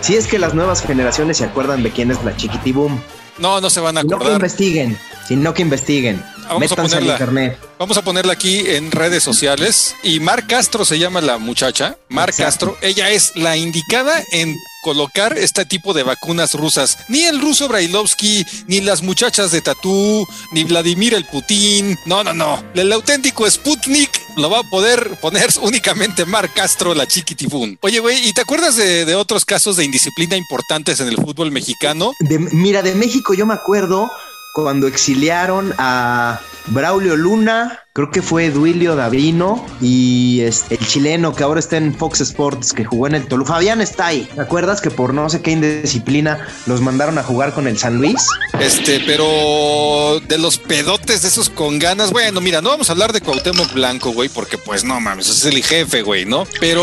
Si 0.00 0.16
es 0.16 0.26
que 0.26 0.38
las 0.38 0.54
nuevas 0.54 0.82
generaciones 0.82 1.38
se 1.38 1.44
acuerdan 1.44 1.82
de 1.82 1.90
quién 1.90 2.10
es 2.10 2.22
la 2.24 2.36
Chiquitibum. 2.36 3.00
No, 3.38 3.60
no 3.60 3.70
se 3.70 3.80
van 3.80 3.96
a 3.96 4.00
acordar. 4.00 4.20
No 4.20 4.26
que 4.26 4.32
investiguen, 4.34 4.98
sino 5.26 5.54
que 5.54 5.62
investiguen. 5.62 6.22
Vamos 6.54 6.72
a 6.72 6.76
ponerla. 6.76 7.12
internet. 7.12 7.58
Vamos 7.78 7.96
a 7.96 8.02
ponerla 8.02 8.32
aquí 8.32 8.64
en 8.66 8.90
redes 8.90 9.22
sociales. 9.22 9.94
Y 10.02 10.20
Mar 10.20 10.46
Castro 10.46 10.84
se 10.84 10.98
llama 10.98 11.20
la 11.20 11.38
muchacha. 11.38 11.96
Mar 12.08 12.32
Castro. 12.34 12.76
Ella 12.80 13.10
es 13.10 13.32
la 13.36 13.56
indicada 13.56 14.22
en 14.32 14.54
colocar 14.84 15.36
este 15.38 15.64
tipo 15.64 15.94
de 15.94 16.02
vacunas 16.02 16.52
rusas. 16.54 16.98
Ni 17.08 17.22
el 17.22 17.40
ruso 17.40 17.68
Brailovsky, 17.68 18.44
ni 18.66 18.82
las 18.82 19.02
muchachas 19.02 19.50
de 19.50 19.62
Tatú, 19.62 20.26
ni 20.52 20.64
Vladimir 20.64 21.14
el 21.14 21.24
Putin. 21.24 21.98
No, 22.04 22.22
no, 22.22 22.34
no. 22.34 22.62
El 22.74 22.92
auténtico 22.92 23.50
Sputnik 23.50 24.10
lo 24.36 24.50
va 24.50 24.60
a 24.60 24.62
poder 24.64 25.18
poner 25.20 25.48
únicamente 25.62 26.26
Mar 26.26 26.52
Castro, 26.52 26.94
la 26.94 27.06
chiquitifún. 27.06 27.78
Oye, 27.80 28.00
güey, 28.00 28.28
¿y 28.28 28.32
te 28.34 28.42
acuerdas 28.42 28.76
de, 28.76 29.14
otros 29.14 29.44
casos 29.44 29.76
de 29.76 29.84
indisciplina 29.84 30.36
importantes 30.36 31.00
en 31.00 31.08
el 31.08 31.16
fútbol 31.16 31.50
mexicano? 31.50 32.12
mira, 32.52 32.82
de 32.82 32.94
México 32.94 33.32
yo 33.32 33.46
me 33.46 33.54
acuerdo 33.54 34.10
cuando 34.54 34.86
exiliaron 34.86 35.74
a 35.78 36.40
Braulio 36.68 37.16
Luna, 37.16 37.83
creo 37.96 38.10
que 38.10 38.22
fue 38.22 38.50
Duilio 38.50 38.96
Davino 38.96 39.64
y 39.80 40.40
este, 40.40 40.74
el 40.74 40.84
chileno 40.84 41.32
que 41.32 41.44
ahora 41.44 41.60
está 41.60 41.76
en 41.76 41.94
Fox 41.94 42.20
Sports, 42.22 42.72
que 42.72 42.84
jugó 42.84 43.06
en 43.06 43.14
el 43.14 43.28
Toluca. 43.28 43.52
Fabián 43.52 43.80
está 43.80 44.06
ahí. 44.06 44.28
¿Te 44.34 44.40
acuerdas 44.40 44.80
que 44.80 44.90
por 44.90 45.14
no 45.14 45.30
sé 45.30 45.42
qué 45.42 45.52
indisciplina 45.52 46.44
los 46.66 46.80
mandaron 46.80 47.18
a 47.18 47.22
jugar 47.22 47.54
con 47.54 47.68
el 47.68 47.78
San 47.78 47.98
Luis? 47.98 48.26
Este, 48.58 48.98
pero 49.06 50.20
de 50.26 50.38
los 50.38 50.58
pedotes 50.58 51.22
de 51.22 51.28
esos 51.28 51.48
con 51.50 51.78
ganas, 51.78 52.10
bueno, 52.10 52.40
mira, 52.40 52.60
no 52.60 52.70
vamos 52.70 52.88
a 52.88 52.94
hablar 52.94 53.12
de 53.12 53.20
Cuauhtémoc 53.20 53.72
Blanco, 53.72 54.10
güey, 54.10 54.28
porque 54.28 54.58
pues 54.58 54.82
no 54.82 54.98
mames, 54.98 55.28
es 55.28 55.44
el 55.44 55.62
jefe, 55.62 56.02
güey, 56.02 56.24
¿no? 56.24 56.48
Pero 56.58 56.82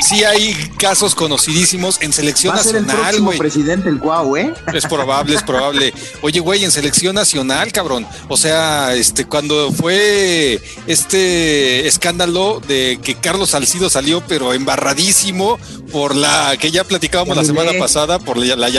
sí. 0.00 0.24
hay 0.24 0.54
casos 0.78 1.14
conocidísimos 1.14 2.00
en 2.00 2.14
selección 2.14 2.54
Va 2.54 2.60
a 2.60 2.64
ser 2.64 2.80
nacional, 2.86 3.14
el 3.14 3.22
próximo 3.22 3.38
presidente 3.38 3.90
el 3.90 3.98
Cuau, 3.98 4.34
¿eh? 4.38 4.54
Es 4.72 4.86
probable, 4.86 5.36
es 5.36 5.42
probable. 5.42 5.92
Oye, 6.22 6.40
güey, 6.40 6.64
en 6.64 6.70
selección 6.70 7.16
nacional, 7.16 7.70
cabrón. 7.70 8.06
O 8.28 8.38
sea, 8.38 8.94
este, 8.94 9.26
cuando 9.26 9.70
fue 9.72 10.37
este 10.86 11.86
escándalo 11.86 12.60
de 12.66 12.98
que 13.02 13.14
Carlos 13.14 13.50
Salcido 13.50 13.90
salió, 13.90 14.22
pero 14.26 14.54
embarradísimo 14.54 15.58
por 15.92 16.14
la 16.14 16.56
que 16.58 16.70
ya 16.70 16.84
platicábamos 16.84 17.36
la 17.36 17.44
semana 17.44 17.72
pasada, 17.78 18.18
por 18.18 18.36
la, 18.36 18.56
la, 18.56 18.70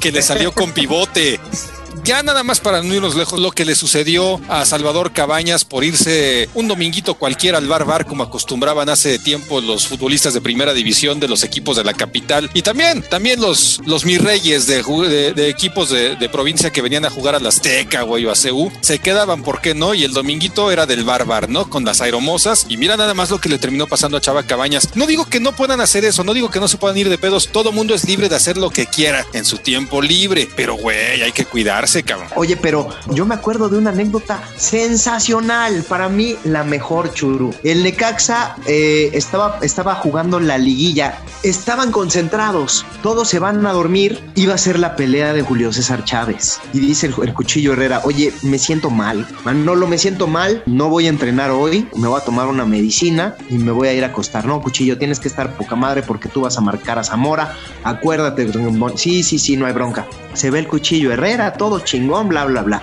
que 0.00 0.12
le 0.12 0.22
salió 0.22 0.52
con 0.52 0.72
pivote. 0.72 1.40
Ya 2.02 2.22
nada 2.22 2.42
más 2.42 2.60
para 2.60 2.82
no 2.82 2.94
irnos 2.94 3.14
lejos, 3.14 3.40
lo 3.40 3.52
que 3.52 3.64
le 3.64 3.74
sucedió 3.74 4.40
a 4.48 4.64
Salvador 4.64 5.12
Cabañas 5.12 5.64
por 5.64 5.84
irse 5.84 6.48
un 6.54 6.68
dominguito 6.68 7.14
cualquiera 7.14 7.58
al 7.58 7.68
bar 7.68 7.84
bar 7.84 8.06
como 8.06 8.22
acostumbraban 8.22 8.88
hace 8.88 9.18
tiempo 9.18 9.60
los 9.60 9.86
futbolistas 9.86 10.34
de 10.34 10.40
primera 10.40 10.74
división 10.74 11.20
de 11.20 11.28
los 11.28 11.44
equipos 11.44 11.76
de 11.76 11.84
la 11.84 11.94
capital 11.94 12.50
y 12.52 12.62
también, 12.62 13.02
también 13.02 13.40
los, 13.40 13.80
los 13.86 14.04
de, 14.04 15.48
equipos 15.48 15.90
de, 15.90 16.28
provincia 16.30 16.70
que 16.70 16.82
venían 16.82 17.04
a 17.04 17.10
jugar 17.10 17.34
a 17.34 17.38
la 17.38 17.50
Azteca, 17.50 18.02
güey, 18.02 18.24
o 18.26 18.32
a 18.32 18.34
CU, 18.34 18.72
se 18.80 18.98
quedaban, 18.98 19.42
¿por 19.42 19.60
qué 19.60 19.74
no? 19.74 19.94
Y 19.94 20.04
el 20.04 20.12
dominguito 20.12 20.70
era 20.70 20.86
del 20.86 21.04
bar 21.04 21.24
bar, 21.24 21.48
¿no? 21.48 21.70
Con 21.70 21.84
las 21.84 22.00
aeromosas 22.00 22.66
y 22.68 22.76
mira 22.76 22.96
nada 22.96 23.14
más 23.14 23.30
lo 23.30 23.40
que 23.40 23.48
le 23.48 23.58
terminó 23.58 23.86
pasando 23.86 24.16
a 24.16 24.20
Chava 24.20 24.42
Cabañas. 24.42 24.90
No 24.94 25.06
digo 25.06 25.26
que 25.26 25.40
no 25.40 25.54
puedan 25.54 25.80
hacer 25.80 26.04
eso, 26.04 26.24
no 26.24 26.34
digo 26.34 26.50
que 26.50 26.60
no 26.60 26.68
se 26.68 26.76
puedan 26.76 26.96
ir 26.96 27.08
de 27.08 27.18
pedos, 27.18 27.48
todo 27.48 27.72
mundo 27.72 27.94
es 27.94 28.06
libre 28.06 28.28
de 28.28 28.36
hacer 28.36 28.56
lo 28.56 28.70
que 28.70 28.86
quiera 28.86 29.26
en 29.32 29.44
su 29.44 29.58
tiempo 29.58 30.02
libre, 30.02 30.48
pero 30.56 30.74
güey, 30.74 31.22
hay 31.22 31.32
que 31.32 31.44
cuidar 31.44 31.83
cuidarse, 31.84 32.02
cabrón. 32.02 32.28
Oye, 32.36 32.56
pero 32.56 32.88
yo 33.12 33.26
me 33.26 33.34
acuerdo 33.34 33.68
de 33.68 33.78
una 33.78 33.90
anécdota 33.90 34.42
sensacional. 34.56 35.84
Para 35.88 36.08
mí, 36.08 36.36
la 36.44 36.64
mejor, 36.64 37.12
Churu. 37.12 37.54
El 37.62 37.82
Necaxa 37.82 38.56
eh, 38.66 39.10
estaba, 39.12 39.58
estaba 39.62 39.94
jugando 39.96 40.40
la 40.40 40.58
liguilla. 40.58 41.18
Estaban 41.42 41.92
concentrados. 41.92 42.86
Todos 43.02 43.28
se 43.28 43.38
van 43.38 43.64
a 43.66 43.72
dormir. 43.72 44.22
Iba 44.34 44.54
a 44.54 44.58
ser 44.58 44.78
la 44.78 44.96
pelea 44.96 45.32
de 45.32 45.42
Julio 45.42 45.72
César 45.72 46.04
Chávez. 46.04 46.60
Y 46.72 46.80
dice 46.80 47.06
el, 47.06 47.14
el 47.22 47.34
cuchillo 47.34 47.72
Herrera, 47.72 48.00
oye, 48.04 48.32
me 48.42 48.58
siento 48.58 48.90
mal. 48.90 49.26
Manolo, 49.44 49.86
me 49.86 49.98
siento 49.98 50.26
mal. 50.26 50.62
No 50.66 50.88
voy 50.88 51.06
a 51.06 51.10
entrenar 51.10 51.50
hoy. 51.50 51.86
Me 51.96 52.08
voy 52.08 52.20
a 52.20 52.24
tomar 52.24 52.46
una 52.46 52.64
medicina 52.64 53.36
y 53.50 53.58
me 53.58 53.72
voy 53.72 53.88
a 53.88 53.92
ir 53.92 54.04
a 54.04 54.08
acostar. 54.08 54.46
No, 54.46 54.62
cuchillo, 54.62 54.98
tienes 54.98 55.20
que 55.20 55.28
estar 55.28 55.54
poca 55.56 55.76
madre 55.76 56.02
porque 56.02 56.28
tú 56.28 56.42
vas 56.42 56.56
a 56.56 56.60
marcar 56.60 56.98
a 56.98 57.04
Zamora. 57.04 57.56
Acuérdate. 57.82 58.50
Sí, 58.96 59.22
sí, 59.22 59.38
sí, 59.38 59.56
no 59.56 59.66
hay 59.66 59.72
bronca. 59.72 60.06
Se 60.32 60.50
ve 60.50 60.58
el 60.58 60.66
cuchillo 60.66 61.12
Herrera, 61.12 61.52
todo 61.52 61.73
chingón, 61.80 62.28
bla, 62.28 62.44
bla, 62.44 62.62
bla. 62.62 62.82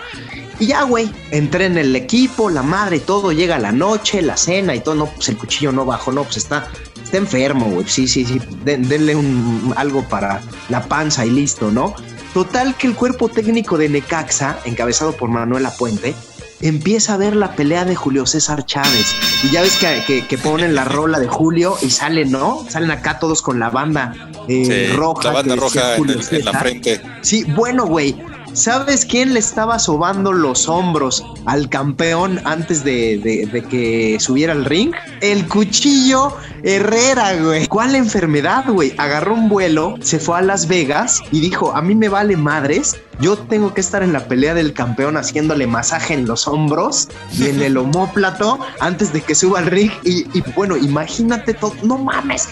Y 0.60 0.68
ya, 0.68 0.84
güey, 0.84 1.12
entré 1.32 1.66
en 1.66 1.78
el 1.78 1.96
equipo, 1.96 2.50
la 2.50 2.62
madre, 2.62 3.00
todo, 3.00 3.32
llega 3.32 3.58
la 3.58 3.72
noche, 3.72 4.22
la 4.22 4.38
cena 4.38 4.76
y 4.76 4.80
todo. 4.80 4.96
No, 4.96 5.06
pues 5.08 5.30
el 5.30 5.38
cuchillo 5.38 5.72
no 5.72 5.86
bajó, 5.86 6.12
no, 6.12 6.24
pues 6.24 6.38
está, 6.38 6.68
está 7.04 7.18
enfermo, 7.18 7.66
güey. 7.68 7.88
Sí, 7.88 8.08
sí, 8.08 8.26
sí. 8.26 8.40
denle 8.64 9.16
un, 9.16 9.74
algo 9.76 10.04
para 10.04 10.42
la 10.70 10.84
panza 10.84 11.26
y 11.26 11.32
listo, 11.32 11.72
¿no? 11.72 11.96
Total 12.34 12.76
que 12.76 12.88
el 12.88 12.96
cuerpo 12.96 13.28
técnico 13.28 13.78
de 13.78 13.90
Necaxa, 13.90 14.60
encabezado 14.66 15.14
por 15.14 15.30
Manuela 15.30 15.72
Puente, 15.72 16.14
empieza 16.62 17.16
a 17.16 17.18
ver 17.18 17.36
la 17.36 17.56
pelea 17.56 17.86
de 17.86 17.96
Julio 17.96 18.26
César 18.26 18.66
Chávez. 18.66 19.16
Y 19.44 19.50
ya 19.50 19.62
ves 19.62 19.78
que, 20.08 20.38
ponen 20.38 20.76
la 20.76 20.86
rola 20.86 21.20
de 21.20 21.28
Julio 21.28 21.76
y 21.82 21.90
salen, 21.90 22.32
¿no? 22.32 22.66
Salen 22.70 22.92
acá 22.92 23.20
todos 23.20 23.42
con 23.42 23.60
la 23.60 23.70
banda 23.70 24.14
eh, 24.48 24.92
roja. 24.96 25.30
La 25.30 25.32
banda 25.32 25.56
roja 25.56 25.96
en, 25.96 26.46
la 26.46 26.54
frente. 26.54 27.02
Sí, 27.22 27.44
bueno, 27.44 27.86
güey. 27.86 28.16
¿Sabes 28.54 29.06
quién 29.06 29.34
le 29.34 29.40
estaba 29.40 29.80
sobando 29.80 30.34
los 30.34 30.68
hombros 30.68 31.24
al 31.46 31.70
campeón 31.70 32.42
antes 32.44 32.84
de, 32.84 33.18
de, 33.18 33.64
que 33.64 34.18
subiera 34.20 34.52
al 34.54 34.66
ring? 34.66 34.94
El 35.22 35.48
cuchillo 35.48 36.36
Herrera, 36.64 37.34
güey. 37.42 37.68
¿Cuál 37.68 37.96
enfermedad, 37.96 38.66
güey? 38.68 38.94
Agarró 38.98 39.36
un 39.36 39.48
vuelo, 39.48 39.96
se 40.02 40.20
fue 40.20 40.38
a 40.38 40.42
Las 40.42 40.68
Vegas 40.68 41.22
y 41.32 41.40
dijo, 41.40 41.74
a 41.76 41.82
mí 41.82 41.96
me 41.96 42.10
vale 42.10 42.36
madres 42.36 42.98
yo 43.22 43.38
tengo 43.38 43.74
que 43.74 43.82
estar 43.82 44.02
en 44.02 44.14
la 44.14 44.28
pelea 44.28 44.56
del 44.56 44.74
campeón 44.74 45.16
haciéndole 45.16 45.68
masaje 45.68 46.16
en 46.16 46.26
los 46.26 46.48
hombros 46.48 47.08
y 47.38 47.50
en 47.50 47.62
el 47.62 47.78
homóplato 47.78 48.60
antes 48.80 49.14
de 49.14 49.22
que 49.22 49.36
suba 49.36 49.60
al 49.60 49.68
ring. 49.68 49.92
Y, 50.04 50.42
bueno, 50.56 50.76
imagínate 50.76 51.54
todo. 51.54 51.76
No 51.84 52.00
mames. 52.00 52.50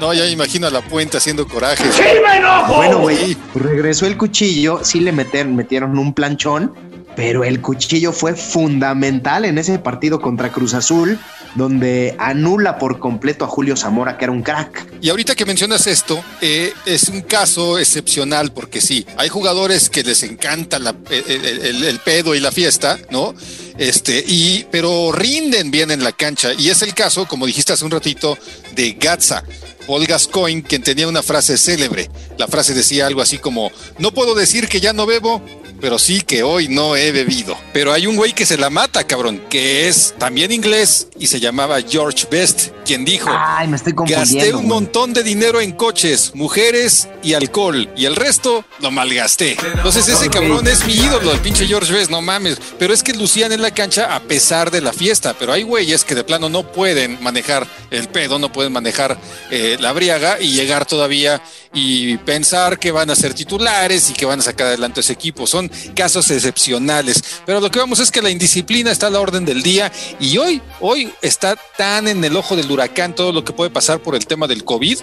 No, 0.00 0.14
ya 0.14 0.26
imagino 0.26 0.66
a 0.66 0.70
la 0.70 0.80
puente 0.80 1.18
haciendo 1.18 1.46
coraje. 1.46 1.84
¡Sí, 1.92 2.02
me 2.26 2.38
enojo! 2.38 2.76
Bueno, 2.76 3.07
regresó 3.54 4.06
el 4.06 4.16
cuchillo, 4.16 4.80
sí 4.84 5.00
le 5.00 5.12
metieron, 5.12 5.56
metieron 5.56 5.98
un 5.98 6.14
planchón, 6.14 6.72
pero 7.16 7.44
el 7.44 7.60
cuchillo 7.60 8.12
fue 8.12 8.34
fundamental 8.34 9.44
en 9.44 9.58
ese 9.58 9.78
partido 9.78 10.20
contra 10.20 10.52
Cruz 10.52 10.74
Azul 10.74 11.18
donde 11.54 12.14
anula 12.18 12.78
por 12.78 12.98
completo 12.98 13.44
a 13.44 13.48
Julio 13.48 13.76
Zamora, 13.76 14.16
que 14.16 14.24
era 14.24 14.32
un 14.32 14.42
crack. 14.42 14.86
Y 15.00 15.10
ahorita 15.10 15.34
que 15.34 15.44
mencionas 15.44 15.86
esto, 15.86 16.22
eh, 16.40 16.72
es 16.86 17.08
un 17.08 17.22
caso 17.22 17.78
excepcional, 17.78 18.52
porque 18.52 18.80
sí, 18.80 19.06
hay 19.16 19.28
jugadores 19.28 19.90
que 19.90 20.02
les 20.02 20.22
encanta 20.22 20.78
el, 20.78 22.00
pedo 22.04 22.34
y 22.34 22.40
la 22.40 22.52
fiesta, 22.52 22.98
¿no? 23.10 23.34
Este, 23.76 24.24
y, 24.26 24.66
pero 24.70 25.12
rinden 25.12 25.70
bien 25.70 25.90
en 25.90 26.02
la 26.02 26.12
cancha. 26.12 26.52
Y 26.56 26.70
es 26.70 26.82
el 26.82 26.94
caso, 26.94 27.26
como 27.26 27.46
dijiste 27.46 27.72
hace 27.72 27.84
un 27.84 27.90
ratito, 27.90 28.38
de 28.74 28.92
Gatza. 28.92 29.42
Paul 29.88 30.04
Gascoigne, 30.04 30.62
quien 30.62 30.82
tenía 30.82 31.08
una 31.08 31.22
frase 31.22 31.56
célebre. 31.56 32.10
La 32.36 32.46
frase 32.46 32.74
decía 32.74 33.06
algo 33.06 33.22
así 33.22 33.38
como, 33.38 33.72
no 33.98 34.12
puedo 34.12 34.34
decir 34.34 34.68
que 34.68 34.80
ya 34.80 34.92
no 34.92 35.06
bebo, 35.06 35.42
pero 35.80 35.98
sí 35.98 36.20
que 36.20 36.42
hoy 36.42 36.68
no 36.68 36.96
he 36.96 37.12
bebido. 37.12 37.56
Pero 37.72 37.92
hay 37.92 38.06
un 38.06 38.16
güey 38.16 38.32
que 38.32 38.46
se 38.46 38.58
la 38.58 38.70
mata, 38.70 39.04
cabrón, 39.04 39.42
que 39.48 39.88
es 39.88 40.14
también 40.18 40.52
inglés 40.52 41.08
y 41.18 41.26
se 41.26 41.40
llamaba 41.40 41.80
George 41.80 42.26
Best, 42.30 42.70
quien 42.84 43.04
dijo, 43.04 43.28
Ay, 43.30 43.68
me 43.68 43.76
estoy 43.76 43.92
gasté 44.06 44.54
un 44.54 44.66
montón 44.66 45.12
de 45.12 45.22
dinero 45.22 45.60
en 45.60 45.72
coches, 45.72 46.32
mujeres 46.34 47.08
y 47.22 47.34
alcohol, 47.34 47.90
y 47.96 48.06
el 48.06 48.16
resto 48.16 48.64
lo 48.80 48.90
malgasté. 48.90 49.56
Entonces 49.74 50.08
ese 50.08 50.28
cabrón 50.28 50.66
es 50.66 50.84
mi 50.86 50.94
ídolo, 50.94 51.32
el 51.32 51.40
pinche 51.40 51.66
George 51.66 51.92
Best, 51.92 52.10
no 52.10 52.22
mames. 52.22 52.58
Pero 52.78 52.94
es 52.94 53.02
que 53.02 53.12
lucían 53.12 53.52
en 53.52 53.62
la 53.62 53.72
cancha 53.72 54.14
a 54.14 54.20
pesar 54.20 54.70
de 54.70 54.80
la 54.80 54.92
fiesta, 54.92 55.34
pero 55.38 55.52
hay 55.52 55.62
güeyes 55.62 56.04
que 56.04 56.14
de 56.14 56.24
plano 56.24 56.48
no 56.48 56.72
pueden 56.72 57.22
manejar 57.22 57.66
el 57.90 58.08
pedo, 58.08 58.38
no 58.38 58.52
pueden 58.52 58.72
manejar 58.72 59.18
eh, 59.50 59.76
la 59.80 59.92
briaga 59.92 60.38
y 60.40 60.52
llegar 60.52 60.86
todavía 60.86 61.42
y 61.72 62.16
pensar 62.18 62.78
que 62.78 62.92
van 62.92 63.10
a 63.10 63.16
ser 63.16 63.34
titulares 63.34 64.10
y 64.10 64.14
que 64.14 64.24
van 64.24 64.40
a 64.40 64.42
sacar 64.42 64.68
adelante 64.68 65.00
ese 65.00 65.12
equipo. 65.12 65.46
Son 65.46 65.67
casos 65.94 66.30
excepcionales. 66.30 67.22
Pero 67.46 67.60
lo 67.60 67.70
que 67.70 67.78
vamos 67.78 68.00
es 68.00 68.10
que 68.10 68.22
la 68.22 68.30
indisciplina 68.30 68.90
está 68.90 69.08
a 69.08 69.10
la 69.10 69.20
orden 69.20 69.44
del 69.44 69.62
día 69.62 69.92
y 70.20 70.38
hoy, 70.38 70.62
hoy 70.80 71.12
está 71.22 71.56
tan 71.76 72.08
en 72.08 72.24
el 72.24 72.36
ojo 72.36 72.56
del 72.56 72.70
huracán 72.70 73.14
todo 73.14 73.32
lo 73.32 73.44
que 73.44 73.52
puede 73.52 73.70
pasar 73.70 74.00
por 74.00 74.14
el 74.14 74.26
tema 74.26 74.46
del 74.46 74.64
COVID 74.64 74.98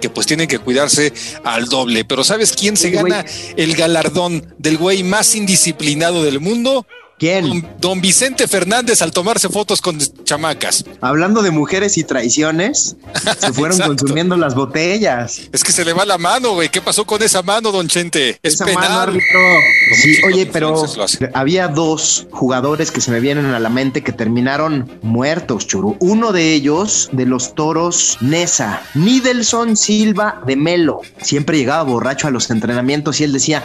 que 0.00 0.10
pues 0.10 0.26
tienen 0.26 0.48
que 0.48 0.58
cuidarse 0.58 1.12
al 1.44 1.66
doble. 1.66 2.04
Pero 2.04 2.24
¿sabes 2.24 2.52
quién 2.52 2.76
se 2.76 2.90
gana 2.90 3.24
el 3.56 3.74
galardón 3.74 4.54
del 4.58 4.76
güey 4.76 5.02
más 5.02 5.34
indisciplinado 5.34 6.22
del 6.22 6.40
mundo? 6.40 6.86
¿Quién? 7.18 7.66
Don, 7.80 8.00
Vicente 8.02 8.46
Fernández 8.46 9.00
al 9.00 9.10
tomarse 9.10 9.48
fotos 9.48 9.80
con 9.80 9.98
chamacas. 10.24 10.84
Hablando 11.00 11.40
de 11.40 11.50
mujeres 11.50 11.96
y 11.96 12.04
traiciones, 12.04 12.96
se 13.38 13.52
fueron 13.54 13.78
consumiendo 13.78 14.36
las 14.36 14.54
botellas. 14.54 15.40
Es 15.50 15.64
que 15.64 15.72
se 15.72 15.84
le 15.84 15.94
va 15.94 16.04
la 16.04 16.18
mano, 16.18 16.52
güey. 16.52 16.68
¿Qué 16.68 16.82
pasó 16.82 17.06
con 17.06 17.22
esa 17.22 17.42
mano, 17.42 17.72
don 17.72 17.88
Chente? 17.88 18.38
Es 18.42 18.54
esa 18.54 18.66
Mano, 18.66 19.12
sí, 19.94 20.18
oye, 20.26 20.46
pero 20.46 20.84
había 21.32 21.68
dos 21.68 22.26
jugadores 22.30 22.90
que 22.90 23.00
se 23.00 23.10
me 23.10 23.20
vienen 23.20 23.46
a 23.46 23.60
la 23.60 23.70
mente 23.70 24.02
que 24.02 24.12
terminaron 24.12 24.90
muertos, 25.02 25.66
churu. 25.66 25.96
Uno 26.00 26.32
de 26.32 26.52
ellos, 26.52 27.08
de 27.12 27.24
los 27.24 27.54
toros 27.54 28.18
Nesa, 28.20 28.82
Nidelson 28.94 29.76
Silva 29.76 30.42
de 30.46 30.56
Melo. 30.56 31.00
Siempre 31.22 31.56
llegaba 31.56 31.82
borracho 31.84 32.28
a 32.28 32.30
los 32.30 32.50
entrenamientos 32.50 33.20
y 33.20 33.24
él 33.24 33.32
decía, 33.32 33.62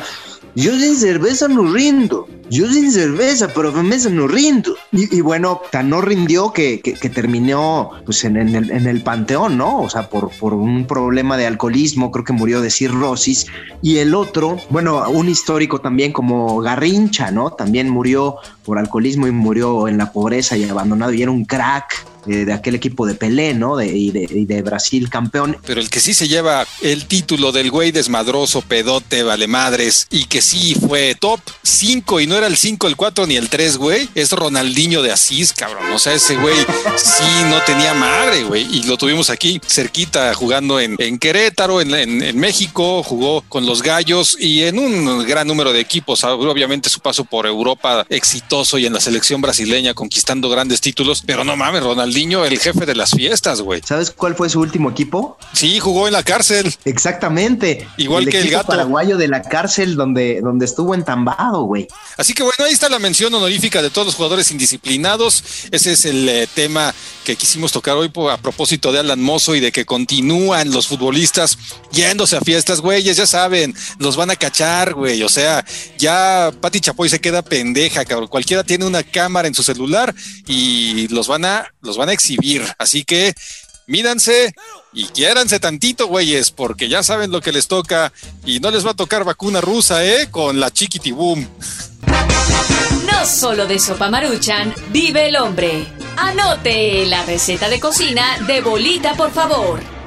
yo 0.56 0.72
sin 0.78 0.96
cerveza 0.96 1.48
no 1.48 1.72
rindo. 1.72 2.28
Yo 2.50 2.70
sin 2.70 2.92
cerveza, 2.92 3.48
pero 3.56 3.72
mesa 3.72 4.10
no 4.10 4.28
rindo. 4.28 4.76
Y, 4.92 5.22
bueno, 5.22 5.62
tan 5.72 5.90
no 5.90 6.02
rindió 6.02 6.52
que, 6.52 6.82
terminó 7.14 7.92
pues 8.04 8.26
en, 8.26 8.36
el, 8.36 8.70
en, 8.70 8.88
el, 8.88 9.02
panteón, 9.04 9.58
¿no? 9.58 9.80
O 9.80 9.90
sea, 9.90 10.10
por, 10.10 10.32
por 10.32 10.54
un 10.54 10.86
problema 10.86 11.38
de 11.38 11.48
alcoholismo, 11.48 12.12
creo 12.12 12.26
que 12.26 12.34
murió 12.34 12.60
de 12.60 12.70
cirrosis. 12.70 13.48
Y 13.82 14.00
el 14.00 14.14
otro, 14.14 14.58
bueno, 14.70 15.10
un 15.10 15.30
histórico 15.30 15.80
también 15.80 16.12
como 16.12 16.60
Garrincha, 16.60 17.32
¿no? 17.32 17.52
También 17.52 17.90
murió 17.90 18.36
por 18.66 18.78
alcoholismo 18.78 19.28
y 19.28 19.32
murió 19.32 19.88
en 19.88 19.98
la 19.98 20.12
pobreza 20.12 20.58
y 20.58 20.68
abandonado 20.68 21.14
y 21.14 21.22
era 21.22 21.32
un 21.32 21.46
crack 21.46 22.11
de 22.26 22.54
aquel 22.54 22.76
equipo 22.76 23.06
de 23.06 23.16
Pelé, 23.16 23.54
¿no? 23.54 23.76
De, 23.76 23.88
y, 23.88 24.12
de, 24.12 24.62
Brasil 24.62 25.10
campeón. 25.10 25.58
Pero 25.66 25.82
el 25.82 25.90
que 25.90 26.00
sí 26.00 26.14
se 26.14 26.28
lleva 26.28 26.68
el 26.82 27.06
título 27.06 27.52
del 27.52 27.72
güey 27.72 27.92
desmadroso, 27.92 28.62
pedote, 28.62 29.24
vale 29.24 29.48
madres, 29.48 30.08
y 30.12 30.26
que 30.26 30.42
sí 30.42 30.76
fue 30.76 31.16
top 31.16 31.40
5 31.64 32.20
y 32.20 32.28
no 32.28 32.36
era 32.36 32.48
el 32.48 32.58
5, 32.58 32.88
el 32.88 32.96
4 32.96 33.28
ni 33.28 33.38
el 33.38 33.50
3, 33.50 33.78
güey, 33.78 34.10
es 34.14 34.32
Ronaldinho 34.32 35.02
de 35.02 35.12
Asís, 35.12 35.54
cabrón. 35.54 35.92
O 35.94 36.00
sea, 36.00 36.14
ese 36.14 36.36
güey 36.36 36.58
sí 36.96 37.24
no 37.50 37.62
tenía 37.66 37.94
madre, 37.94 38.44
güey. 38.44 38.68
Y 38.72 38.84
lo 38.84 38.98
tuvimos 38.98 39.30
aquí 39.30 39.60
cerquita 39.66 40.34
jugando 40.36 40.80
en, 40.80 40.98
Querétaro, 41.18 41.82
en, 41.82 41.94
en, 41.94 42.40
México, 42.40 43.04
jugó 43.04 43.42
con 43.50 43.66
los 43.66 43.82
Gallos 43.82 44.38
y 44.40 44.64
en 44.64 44.80
un 44.80 45.26
gran 45.26 45.48
número 45.48 45.74
de 45.74 45.80
equipos. 45.80 46.24
Obviamente 46.24 46.90
su 46.90 47.00
paso 47.00 47.26
por 47.26 47.48
Europa 47.48 48.06
exitoso 48.10 48.78
y 48.78 48.86
en 48.86 48.94
la 48.94 49.00
selección 49.00 49.42
brasileña 49.42 49.94
conquistando 49.94 50.50
grandes 50.50 50.82
títulos, 50.82 51.24
pero 51.26 51.44
no 51.44 51.56
mames, 51.56 51.84
Ronaldinho 51.84 52.11
Ronaldinho 52.12 52.44
el 52.44 52.60
jefe 52.60 52.86
de 52.86 52.94
las 52.94 53.12
fiestas, 53.12 53.62
güey. 53.62 53.82
¿Sabes 53.86 54.12
cuál 54.12 54.36
fue 54.36 54.50
su 54.50 54.60
último 54.60 54.90
equipo? 54.90 55.38
Sí, 55.54 55.80
jugó 55.80 56.08
en 56.08 56.14
la 56.14 56.24
cárcel. 56.24 56.74
Exactamente. 56.84 57.88
Igual 57.96 58.28
que 58.28 58.42
el 58.42 58.50
gato. 58.50 58.68
paraguayo 58.68 59.16
de 59.16 59.30
la 59.30 59.42
cárcel 59.44 59.96
donde, 59.96 60.42
donde 60.42 60.66
estuvo 60.66 60.94
entambado, 60.94 61.64
güey. 61.64 61.88
Así 62.18 62.34
que 62.34 62.44
bueno, 62.44 62.66
ahí 62.66 62.74
está 62.74 62.90
la 62.90 63.00
mención 63.00 63.34
honorífica 63.34 63.82
de 63.82 63.90
todos 63.90 64.08
los 64.08 64.16
jugadores 64.16 64.52
indisciplinados. 64.52 65.44
Ese 65.72 65.94
es 65.94 66.04
el 66.04 66.28
eh, 66.28 66.48
tema 66.54 66.94
que 67.24 67.38
quisimos 67.38 67.72
tocar 67.72 67.96
hoy 67.96 68.12
a 68.30 68.38
propósito 68.38 68.92
de 68.92 69.00
Alan 69.00 69.22
Mozo 69.22 69.56
y 69.56 69.62
de 69.62 69.72
que 69.72 69.86
continúan 69.86 70.72
los 70.72 70.88
futbolistas 70.88 71.58
yéndose 71.92 72.36
a 72.36 72.42
fiestas, 72.42 72.82
güeyes, 72.82 73.16
ya 73.16 73.28
saben, 73.28 73.74
los 74.00 74.18
van 74.18 74.32
a 74.32 74.36
cachar, 74.36 74.96
güey. 74.96 75.24
O 75.24 75.30
sea, 75.30 75.64
ya 75.98 76.52
Pati 76.60 76.82
Chapoy 76.82 77.08
se 77.08 77.22
queda 77.22 77.42
pendeja, 77.42 78.04
cabrón. 78.04 78.28
Cualquiera 78.28 78.64
tiene 78.64 78.86
una 78.86 79.04
cámara 79.04 79.48
en 79.48 79.56
su 79.56 79.64
celular 79.64 80.14
y 80.48 81.08
los 81.10 81.28
van 81.28 81.46
a, 81.46 81.74
los 81.82 81.96
van 81.98 82.01
a 82.10 82.14
exhibir. 82.14 82.64
Así 82.78 83.04
que 83.04 83.34
mídanse 83.88 84.54
y 84.94 85.06
quiéranse 85.06 85.60
tantito, 85.60 86.08
güeyes, 86.08 86.52
porque 86.52 86.90
ya 86.90 87.04
saben 87.04 87.32
lo 87.32 87.42
que 87.42 87.52
les 87.52 87.68
toca 87.68 88.12
y 88.46 88.60
no 88.60 88.72
les 88.72 88.86
va 88.86 88.92
a 88.92 88.96
tocar 88.96 89.24
vacuna 89.24 89.62
rusa, 89.62 90.06
¿eh? 90.06 90.30
Con 90.32 90.60
la 90.60 90.72
chiquitiboom. 90.72 91.48
No 93.06 93.26
solo 93.26 93.68
de 93.68 93.80
sopa 93.80 94.10
maruchan 94.10 94.74
vive 94.90 95.28
el 95.28 95.36
hombre. 95.36 95.88
Anote 96.18 97.06
la 97.06 97.24
receta 97.26 97.70
de 97.70 97.80
cocina 97.80 98.40
de 98.48 98.62
bolita, 98.62 99.16
por 99.16 99.32
favor. 99.32 100.01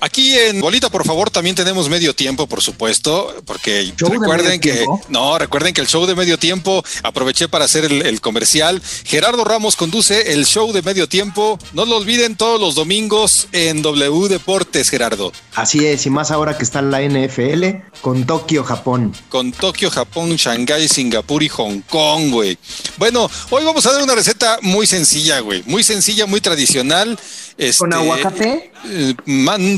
Aquí 0.00 0.36
en 0.36 0.60
Bolita, 0.60 0.90
por 0.90 1.06
favor, 1.06 1.30
también 1.30 1.56
tenemos 1.56 1.88
medio 1.88 2.14
tiempo, 2.14 2.46
por 2.46 2.62
supuesto, 2.62 3.34
porque 3.44 3.92
recuerden 3.98 4.60
que 4.60 4.84
no, 5.08 5.38
recuerden 5.38 5.74
que 5.74 5.80
el 5.80 5.86
show 5.86 6.06
de 6.06 6.14
medio 6.14 6.38
tiempo 6.38 6.84
aproveché 7.02 7.48
para 7.48 7.64
hacer 7.64 7.84
el, 7.84 8.20
comercial. 8.20 8.82
Gerardo 9.04 9.44
Ramos 9.44 9.76
conduce 9.76 10.32
el 10.32 10.46
show 10.46 10.72
de 10.72 10.82
medio 10.82 11.08
tiempo. 11.08 11.58
No 11.72 11.84
lo 11.84 11.96
olviden 11.96 12.36
todos 12.36 12.60
los 12.60 12.74
domingos 12.74 13.48
en 13.52 13.82
W 13.82 14.28
Deportes, 14.28 14.90
Gerardo. 14.90 15.32
Así 15.54 15.86
es, 15.86 16.06
y 16.06 16.10
más 16.10 16.30
ahora 16.30 16.56
que 16.56 16.64
está 16.64 16.80
en 16.80 16.90
la 16.90 17.02
NFL 17.02 17.82
con 18.00 18.24
Tokio, 18.24 18.64
Japón. 18.64 19.12
Con 19.28 19.52
Tokio, 19.52 19.90
Japón, 19.90 20.36
Shanghái, 20.36 20.88
Singapur 20.88 21.42
y 21.42 21.48
Hong 21.48 21.80
Kong, 21.82 22.30
güey. 22.30 22.58
Bueno, 22.98 23.30
hoy 23.50 23.64
vamos 23.64 23.84
a 23.86 23.92
dar 23.92 24.02
una 24.02 24.14
receta 24.14 24.58
muy 24.62 24.86
sencilla, 24.86 25.40
güey. 25.40 25.62
Muy 25.66 25.82
sencilla, 25.82 26.26
muy 26.26 26.40
tradicional. 26.40 27.18
Este, 27.58 27.78
¿Con 27.78 27.92
aguacate? 27.92 28.72
Eh, 28.84 29.14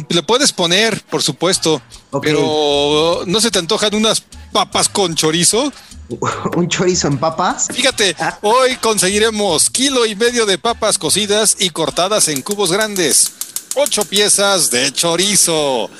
le 0.08 0.22
puedes 0.22 0.52
poner, 0.52 1.00
por 1.04 1.22
supuesto, 1.22 1.80
pero 2.20 3.22
¿no 3.26 3.40
se 3.40 3.50
te 3.50 3.58
antojan 3.58 3.94
unas 3.94 4.22
papas 4.52 4.88
con 4.88 5.14
chorizo? 5.14 5.72
¿Un 6.56 6.68
chorizo 6.68 7.08
en 7.08 7.18
papas? 7.18 7.68
Fíjate, 7.72 8.16
ah. 8.18 8.38
hoy 8.42 8.76
conseguiremos 8.76 9.70
kilo 9.70 10.06
y 10.06 10.16
medio 10.16 10.46
de 10.46 10.58
papas 10.58 10.98
cocidas 10.98 11.56
y 11.58 11.70
cortadas 11.70 12.28
en 12.28 12.42
cubos 12.42 12.72
grandes, 12.72 13.32
ocho 13.76 14.04
piezas 14.04 14.70
de 14.70 14.92
chorizo, 14.92 15.90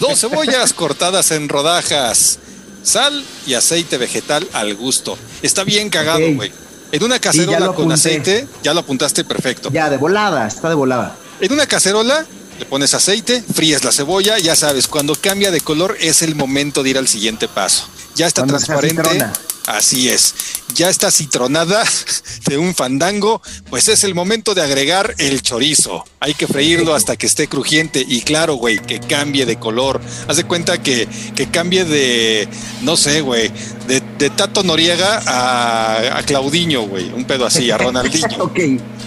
dos 0.00 0.20
cebollas 0.20 0.72
cortadas 0.74 1.30
en 1.30 1.48
rodajas, 1.48 2.38
sal 2.82 3.24
y 3.46 3.54
aceite 3.54 3.98
vegetal 3.98 4.46
al 4.52 4.74
gusto. 4.74 5.16
Está 5.42 5.64
bien 5.64 5.90
cagado, 5.90 6.32
güey. 6.34 6.52
En 6.92 7.02
una 7.02 7.18
cacerola 7.18 7.72
con 7.72 7.90
aceite, 7.90 8.46
ya 8.62 8.74
lo 8.74 8.80
apuntaste 8.80 9.24
perfecto. 9.24 9.70
Ya, 9.72 9.88
de 9.88 9.96
volada, 9.96 10.46
está 10.46 10.68
de 10.68 10.74
volada. 10.74 11.16
En 11.40 11.52
una 11.52 11.66
cacerola 11.66 12.26
le 12.58 12.66
pones 12.66 12.92
aceite, 12.94 13.42
fríes 13.42 13.82
la 13.82 13.92
cebolla, 13.92 14.38
ya 14.38 14.54
sabes, 14.54 14.86
cuando 14.88 15.14
cambia 15.14 15.50
de 15.50 15.60
color 15.60 15.96
es 16.00 16.22
el 16.22 16.34
momento 16.34 16.82
de 16.82 16.90
ir 16.90 16.98
al 16.98 17.08
siguiente 17.08 17.48
paso. 17.48 17.86
Ya 18.14 18.26
está 18.26 18.44
transparente. 18.44 19.26
Así 19.66 20.08
es. 20.08 20.34
Ya 20.74 20.88
está 20.88 21.10
citronada 21.10 21.84
de 22.48 22.58
un 22.58 22.74
fandango, 22.74 23.42
pues 23.70 23.88
es 23.88 24.04
el 24.04 24.14
momento 24.14 24.54
de 24.54 24.62
agregar 24.62 25.14
el 25.18 25.42
chorizo. 25.42 26.04
Hay 26.20 26.34
que 26.34 26.46
freírlo 26.46 26.94
hasta 26.94 27.16
que 27.16 27.26
esté 27.26 27.48
crujiente 27.48 28.04
y 28.06 28.22
claro, 28.22 28.54
güey, 28.54 28.78
que 28.78 29.00
cambie 29.00 29.46
de 29.46 29.58
color. 29.58 30.00
Haz 30.28 30.36
de 30.36 30.44
cuenta 30.44 30.82
que, 30.82 31.08
que 31.36 31.50
cambie 31.50 31.84
de, 31.84 32.48
no 32.82 32.96
sé, 32.96 33.20
güey, 33.20 33.50
de, 33.86 34.02
de, 34.18 34.30
Tato 34.30 34.62
Noriega 34.62 35.22
a, 35.26 36.18
a 36.18 36.22
Claudiño, 36.22 36.82
güey. 36.82 37.10
Un 37.12 37.24
pedo 37.24 37.46
así, 37.46 37.70
a 37.70 37.78
Ronaldinho. 37.78 38.44
ok. 38.44 38.58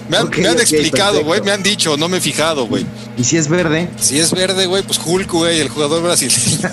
Me 0.08 0.18
han, 0.18 0.60
explicado, 0.60 1.24
güey, 1.24 1.40
me 1.40 1.50
han 1.50 1.62
dicho, 1.62 1.96
no 1.96 2.08
me 2.08 2.18
he 2.18 2.20
fijado, 2.20 2.66
güey. 2.66 2.86
¿Y 3.18 3.24
si 3.24 3.36
es 3.36 3.48
verde? 3.48 3.88
Si 3.98 4.18
es 4.18 4.30
verde, 4.30 4.66
güey, 4.66 4.82
pues 4.82 5.00
Hulk, 5.04 5.30
güey, 5.32 5.60
el 5.60 5.68
jugador 5.68 6.02
brasileño. 6.02 6.70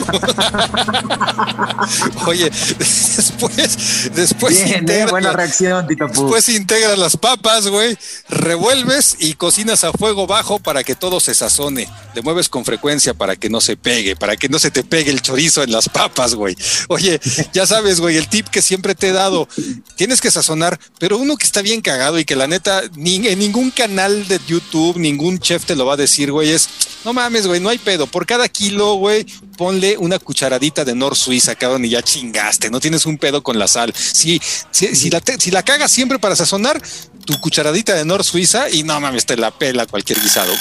Oye, 2.28 2.52
después, 2.78 4.12
después 4.13 4.63
Bien, 4.63 4.80
integra, 4.80 5.12
buena 5.12 5.34
reacción, 5.34 5.88
Tito 5.88 6.08
Después 6.08 6.50
integras 6.50 6.98
las 6.98 7.17
papas, 7.17 7.67
güey, 7.67 7.98
revuelves 8.30 9.15
y 9.19 9.34
cocinas 9.34 9.84
a 9.84 9.93
fuego 9.93 10.28
bajo 10.28 10.60
para 10.60 10.84
que 10.84 10.96
todo 10.96 11.19
se 11.19 11.34
sazone. 11.34 11.88
Le 12.13 12.22
mueves 12.22 12.50
con 12.50 12.65
frecuencia 12.65 13.13
para 13.13 13.36
que 13.36 13.50
no 13.50 13.62
se 13.62 13.78
pegue, 13.78 14.15
para 14.15 14.36
que 14.36 14.50
no 14.50 14.60
se 14.60 14.69
te 14.69 14.84
pegue 14.84 15.12
el 15.12 15.22
chorizo 15.22 15.63
en 15.63 15.72
las 15.72 15.89
papas, 15.89 16.36
güey. 16.36 16.56
Oye, 16.89 17.19
ya 17.54 17.65
sabes, 17.65 18.00
güey, 18.00 18.17
el 18.17 18.28
tip 18.28 18.48
que 18.50 18.62
siempre 18.62 18.96
te 18.96 19.10
he 19.10 19.12
dado, 19.12 19.48
tienes 19.96 20.22
que 20.22 20.30
sazonar, 20.30 20.80
pero 21.00 21.17
uno 21.17 21.38
que 21.38 21.46
está 21.46 21.62
bien 21.62 21.82
cagado 21.82 22.19
y 22.19 22.26
que 22.26 22.36
la 22.36 22.48
neta 22.48 22.84
ni 22.96 23.23
en 23.32 23.40
ningún 23.40 23.72
canal 23.72 24.28
de 24.28 24.40
YouTube, 24.48 24.98
ningún 24.98 25.40
chef 25.40 25.66
te 25.66 25.76
lo 25.76 25.86
va 25.86 25.94
a 25.94 25.98
decir, 25.98 26.32
güey, 26.32 26.52
es, 26.52 26.70
no 27.06 27.14
mames, 27.14 27.48
güey, 27.48 27.60
no 27.60 27.70
hay 27.70 27.78
pedo. 27.78 28.08
Por 28.08 28.26
cada 28.26 28.48
kilo, 28.48 28.96
güey, 28.96 29.26
ponle 29.58 29.98
una 29.98 30.20
cucharadita 30.20 30.86
de 30.86 30.96
Nor 30.96 31.16
Suiza, 31.16 31.56
cabrón, 31.56 31.86
y 31.86 31.90
ya 31.90 32.02
chingaste, 32.02 32.70
no 32.70 32.80
tienes 32.80 33.06
un 33.06 33.18
pedo 33.18 33.44
con 33.44 33.60
la 33.60 33.68
sal. 33.68 33.94
Si, 33.96 34.42
si, 34.72 35.10
la, 35.10 35.22
si 35.38 35.52
la 35.52 35.64
cagas 35.64 35.92
siempre 35.92 36.20
para 36.20 36.36
sazonar, 36.36 36.82
tu 37.26 37.40
cucharadita 37.40 37.94
de 37.94 38.06
Nor 38.06 38.24
Suiza 38.24 38.70
y 38.70 38.84
no 38.84 39.00
mames, 39.00 39.26
te 39.26 39.38
la 39.38 39.52
pela 39.52 39.86
cualquier 39.86 40.20
guisado. 40.22 40.54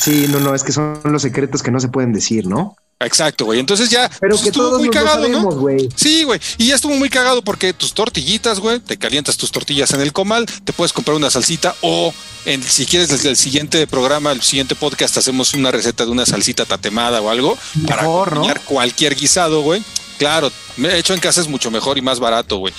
Sí, 0.00 0.26
no, 0.28 0.40
no, 0.40 0.54
es 0.54 0.62
que 0.62 0.72
son 0.72 1.00
los 1.04 1.22
secretos 1.22 1.62
que 1.62 1.70
no 1.70 1.80
se 1.80 1.88
pueden 1.88 2.12
decir, 2.12 2.46
¿no? 2.46 2.76
Exacto, 3.06 3.44
güey. 3.44 3.60
Entonces 3.60 3.90
ya 3.90 4.10
Pero 4.20 4.32
pues, 4.32 4.42
que 4.42 4.48
estuvo 4.48 4.78
muy 4.78 4.90
cagado, 4.90 5.28
¿no? 5.28 5.50
Sí, 5.96 6.24
güey. 6.24 6.40
Y 6.58 6.68
ya 6.68 6.74
estuvo 6.74 6.94
muy 6.94 7.08
cagado 7.08 7.42
porque 7.42 7.72
tus 7.72 7.94
tortillitas, 7.94 8.60
güey, 8.60 8.80
te 8.80 8.96
calientas 8.96 9.36
tus 9.36 9.52
tortillas 9.52 9.92
en 9.92 10.00
el 10.00 10.12
comal, 10.12 10.46
te 10.46 10.72
puedes 10.72 10.92
comprar 10.92 11.16
una 11.16 11.30
salsita 11.30 11.74
o 11.82 12.12
en, 12.44 12.62
si 12.62 12.86
quieres 12.86 13.08
desde 13.08 13.28
el 13.28 13.36
siguiente 13.36 13.86
programa, 13.86 14.32
el 14.32 14.42
siguiente 14.42 14.74
podcast, 14.74 15.16
hacemos 15.16 15.54
una 15.54 15.70
receta 15.70 16.04
de 16.04 16.10
una 16.10 16.26
salsita 16.26 16.64
tatemada 16.64 17.20
o 17.20 17.30
algo 17.30 17.56
para 17.86 18.02
acompañar 18.02 18.60
cualquier 18.62 19.14
guisado, 19.14 19.62
güe. 19.62 19.82
Claro, 20.18 20.52
he 20.78 20.98
hecho 20.98 21.14
en 21.14 21.20
casa 21.20 21.40
es 21.40 21.48
mucho 21.48 21.70
mejor 21.70 21.98
y 21.98 22.02
más 22.02 22.20
barato, 22.20 22.58
güey. 22.58 22.72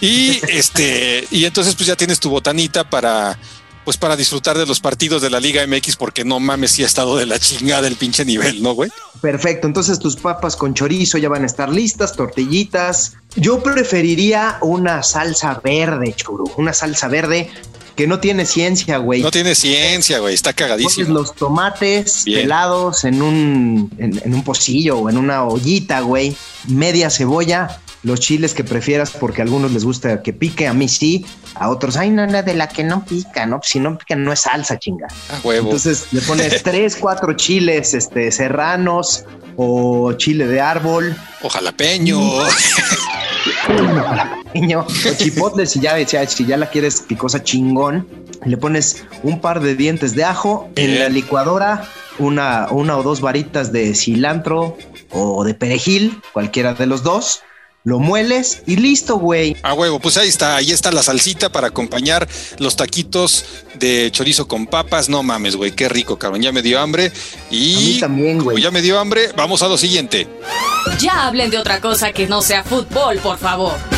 Y 0.00 0.40
este, 0.48 1.26
y 1.30 1.44
entonces 1.44 1.74
pues 1.74 1.86
ya 1.86 1.96
tienes 1.96 2.20
tu 2.20 2.28
botanita 2.28 2.88
para 2.88 3.38
pues 3.84 3.96
para 3.96 4.16
disfrutar 4.16 4.56
de 4.56 4.66
los 4.66 4.80
partidos 4.80 5.22
de 5.22 5.30
la 5.30 5.40
Liga 5.40 5.66
MX, 5.66 5.96
porque 5.96 6.24
no 6.24 6.40
mames 6.40 6.72
si 6.72 6.82
ha 6.84 6.86
estado 6.86 7.16
de 7.16 7.26
la 7.26 7.38
chingada 7.38 7.88
el 7.88 7.96
pinche 7.96 8.24
nivel, 8.24 8.62
¿no, 8.62 8.72
güey? 8.74 8.90
Perfecto, 9.20 9.66
entonces 9.66 9.98
tus 9.98 10.16
papas 10.16 10.56
con 10.56 10.74
chorizo 10.74 11.18
ya 11.18 11.28
van 11.28 11.42
a 11.42 11.46
estar 11.46 11.68
listas, 11.68 12.14
tortillitas. 12.14 13.14
Yo 13.36 13.62
preferiría 13.62 14.58
una 14.60 15.02
salsa 15.02 15.60
verde, 15.62 16.14
churu, 16.16 16.50
una 16.56 16.72
salsa 16.72 17.08
verde 17.08 17.50
que 17.96 18.06
no 18.06 18.20
tiene 18.20 18.46
ciencia, 18.46 18.98
güey. 18.98 19.22
No 19.22 19.30
tiene 19.30 19.54
ciencia, 19.54 20.18
güey, 20.18 20.34
está 20.34 20.52
cagadísimo. 20.52 21.12
Los 21.12 21.34
tomates 21.34 22.22
pelados 22.24 23.04
en 23.04 23.22
un, 23.22 23.90
en 23.98 24.34
un 24.34 24.44
pocillo 24.44 24.98
o 24.98 25.10
en 25.10 25.18
una 25.18 25.44
ollita, 25.44 26.00
güey, 26.00 26.34
media 26.68 27.10
cebolla, 27.10 27.80
los 28.02 28.20
chiles 28.20 28.54
que 28.54 28.64
prefieras 28.64 29.10
porque 29.10 29.42
a 29.42 29.44
algunos 29.44 29.72
les 29.72 29.84
gusta 29.84 30.22
que 30.22 30.32
pique, 30.32 30.66
a 30.66 30.74
mí 30.74 30.88
sí, 30.88 31.24
a 31.54 31.68
otros, 31.68 31.96
ay, 31.96 32.10
no, 32.10 32.26
no, 32.26 32.42
de 32.42 32.54
la 32.54 32.68
que 32.68 32.82
no 32.84 33.04
pica, 33.04 33.46
¿no? 33.46 33.60
Si 33.62 33.78
no 33.78 33.96
pica 33.96 34.16
no 34.16 34.32
es 34.32 34.40
salsa, 34.40 34.78
chinga. 34.78 35.06
A 35.30 35.40
huevo. 35.46 35.66
Entonces 35.66 36.06
le 36.12 36.20
pones 36.22 36.62
tres, 36.64 36.96
cuatro 36.96 37.34
chiles 37.34 37.94
este, 37.94 38.32
serranos 38.32 39.24
o 39.56 40.12
chile 40.14 40.46
de 40.46 40.60
árbol. 40.60 41.16
O 41.44 41.48
jalapeño. 41.48 42.20
jalapeño. 43.66 44.86
O 44.86 45.14
chipotles 45.14 45.72
si 45.72 45.80
ya, 45.80 45.96
si 46.28 46.46
ya 46.46 46.56
la 46.56 46.70
quieres 46.70 47.00
picosa 47.00 47.42
chingón. 47.42 48.06
Le 48.44 48.56
pones 48.56 49.04
un 49.24 49.40
par 49.40 49.60
de 49.60 49.74
dientes 49.74 50.14
de 50.14 50.22
ajo 50.22 50.70
en 50.76 51.00
la 51.00 51.08
licuadora 51.08 51.88
una, 52.20 52.68
una 52.70 52.96
o 52.96 53.02
dos 53.02 53.20
varitas 53.20 53.72
de 53.72 53.94
cilantro 53.96 54.76
o 55.10 55.42
de 55.42 55.54
perejil, 55.54 56.22
cualquiera 56.32 56.74
de 56.74 56.86
los 56.86 57.02
dos 57.02 57.42
lo 57.84 57.98
mueles 57.98 58.62
y 58.66 58.76
listo, 58.76 59.16
güey. 59.16 59.56
A 59.62 59.74
huevo, 59.74 59.98
pues 59.98 60.16
ahí 60.16 60.28
está, 60.28 60.56
ahí 60.56 60.70
está 60.70 60.92
la 60.92 61.02
salsita 61.02 61.50
para 61.50 61.68
acompañar 61.68 62.28
los 62.58 62.76
taquitos 62.76 63.44
de 63.74 64.10
chorizo 64.12 64.46
con 64.46 64.66
papas. 64.66 65.08
No 65.08 65.22
mames, 65.22 65.56
güey, 65.56 65.72
qué 65.72 65.88
rico, 65.88 66.18
cabrón. 66.18 66.42
Ya 66.42 66.52
me 66.52 66.62
dio 66.62 66.80
hambre 66.80 67.12
y 67.50 67.98
también, 68.00 68.42
güey. 68.42 68.62
Ya 68.62 68.70
me 68.70 68.82
dio 68.82 68.98
hambre, 68.98 69.30
vamos 69.36 69.62
a 69.62 69.68
lo 69.68 69.76
siguiente. 69.76 70.28
Ya 71.00 71.26
hablen 71.26 71.50
de 71.50 71.58
otra 71.58 71.80
cosa 71.80 72.12
que 72.12 72.26
no 72.26 72.42
sea 72.42 72.62
fútbol, 72.62 73.18
por 73.18 73.38
favor. 73.38 73.91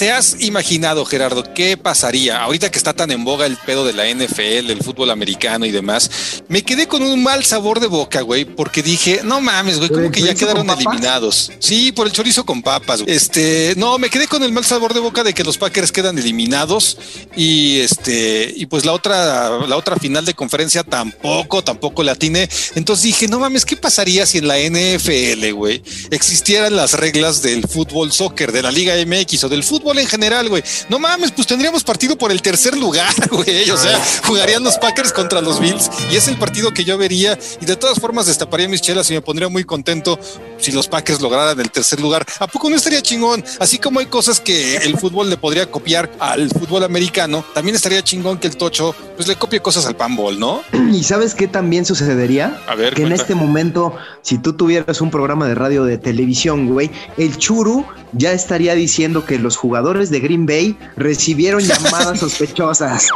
¿Te 0.00 0.10
has 0.10 0.40
imaginado, 0.40 1.04
Gerardo, 1.04 1.44
qué 1.52 1.76
pasaría 1.76 2.42
ahorita 2.42 2.70
que 2.70 2.78
está 2.78 2.94
tan 2.94 3.10
en 3.10 3.22
boga 3.22 3.44
el 3.44 3.58
pedo 3.58 3.84
de 3.84 3.92
la 3.92 4.08
NFL, 4.08 4.70
el 4.70 4.82
fútbol 4.82 5.10
americano 5.10 5.66
y 5.66 5.70
demás? 5.70 6.42
Me 6.48 6.62
quedé 6.62 6.88
con 6.88 7.02
un 7.02 7.22
mal 7.22 7.44
sabor 7.44 7.80
de 7.80 7.86
boca, 7.86 8.22
güey, 8.22 8.46
porque 8.46 8.82
dije, 8.82 9.20
no 9.24 9.42
mames, 9.42 9.76
güey, 9.76 9.90
como 9.90 10.10
que 10.10 10.22
ya 10.22 10.34
quedaron 10.34 10.70
eliminados. 10.70 11.52
Sí, 11.58 11.92
por 11.92 12.06
el 12.06 12.14
chorizo 12.14 12.46
con 12.46 12.62
papas. 12.62 13.02
Este, 13.06 13.74
no, 13.76 13.98
me 13.98 14.08
quedé 14.08 14.26
con 14.26 14.42
el 14.42 14.52
mal 14.52 14.64
sabor 14.64 14.94
de 14.94 15.00
boca 15.00 15.22
de 15.22 15.34
que 15.34 15.44
los 15.44 15.58
Packers 15.58 15.92
quedan 15.92 16.16
eliminados 16.16 16.96
y 17.36 17.80
este, 17.80 18.54
y 18.56 18.64
pues 18.64 18.86
la 18.86 18.94
otra, 18.94 19.66
la 19.66 19.76
otra 19.76 19.96
final 19.96 20.24
de 20.24 20.32
conferencia 20.32 20.82
tampoco, 20.82 21.62
tampoco 21.62 22.02
la 22.04 22.14
tiene. 22.14 22.48
Entonces 22.74 23.02
dije, 23.02 23.28
no 23.28 23.38
mames, 23.38 23.66
¿qué 23.66 23.76
pasaría 23.76 24.24
si 24.24 24.38
en 24.38 24.48
la 24.48 24.56
NFL, 24.56 25.52
güey, 25.52 25.82
existieran 26.10 26.74
las 26.74 26.94
reglas 26.94 27.42
del 27.42 27.68
fútbol 27.68 28.12
soccer, 28.12 28.50
de 28.50 28.62
la 28.62 28.70
Liga 28.70 28.94
MX 29.04 29.44
o 29.44 29.50
del 29.50 29.62
fútbol? 29.62 29.89
En 29.98 30.06
general, 30.06 30.48
güey. 30.48 30.62
No 30.88 30.98
mames, 30.98 31.32
pues 31.32 31.46
tendríamos 31.46 31.84
partido 31.84 32.16
por 32.16 32.30
el 32.30 32.42
tercer 32.42 32.76
lugar, 32.76 33.12
güey. 33.30 33.70
O 33.70 33.76
sea, 33.76 34.00
jugarían 34.26 34.62
los 34.62 34.78
Packers 34.78 35.12
contra 35.12 35.40
los 35.40 35.60
Bills 35.60 35.90
y 36.10 36.16
es 36.16 36.28
el 36.28 36.36
partido 36.36 36.72
que 36.72 36.84
yo 36.84 36.98
vería. 36.98 37.38
Y 37.60 37.66
de 37.66 37.76
todas 37.76 37.98
formas, 37.98 38.26
destaparía 38.26 38.68
mis 38.68 38.80
chelas 38.80 39.10
y 39.10 39.14
me 39.14 39.22
pondría 39.22 39.48
muy 39.48 39.64
contento 39.64 40.18
si 40.58 40.72
los 40.72 40.88
Packers 40.88 41.20
lograran 41.20 41.58
el 41.58 41.70
tercer 41.70 42.00
lugar. 42.00 42.24
¿A 42.38 42.46
poco 42.46 42.70
no 42.70 42.76
estaría 42.76 43.02
chingón? 43.02 43.44
Así 43.58 43.78
como 43.78 44.00
hay 44.00 44.06
cosas 44.06 44.40
que 44.40 44.76
el 44.76 44.98
fútbol 44.98 45.30
le 45.30 45.36
podría 45.36 45.70
copiar 45.70 46.10
al 46.18 46.50
fútbol 46.50 46.84
americano, 46.84 47.44
también 47.54 47.76
estaría 47.76 48.02
chingón 48.02 48.38
que 48.38 48.46
el 48.46 48.56
Tocho 48.56 48.94
pues 49.16 49.28
le 49.28 49.36
copie 49.36 49.60
cosas 49.60 49.86
al 49.86 49.96
panball, 49.96 50.38
¿no? 50.38 50.62
¿Y 50.92 51.02
sabes 51.04 51.34
qué 51.34 51.48
también 51.48 51.84
sucedería? 51.84 52.60
A 52.66 52.74
ver, 52.74 52.94
que 52.94 53.02
en 53.02 53.12
este 53.12 53.34
momento, 53.34 53.94
si 54.22 54.38
tú 54.38 54.54
tuvieras 54.54 55.00
un 55.00 55.10
programa 55.10 55.46
de 55.46 55.54
radio 55.54 55.84
de 55.84 55.98
televisión, 55.98 56.68
güey, 56.68 56.90
el 57.18 57.36
churu 57.36 57.84
ya 58.12 58.32
estaría 58.32 58.74
diciendo 58.74 59.24
que 59.24 59.38
los 59.38 59.56
jugadores 59.56 59.79
de 59.82 60.20
Green 60.20 60.44
Bay 60.46 60.76
recibieron 60.96 61.62
llamadas 61.62 62.20
sospechosas. 62.20 63.08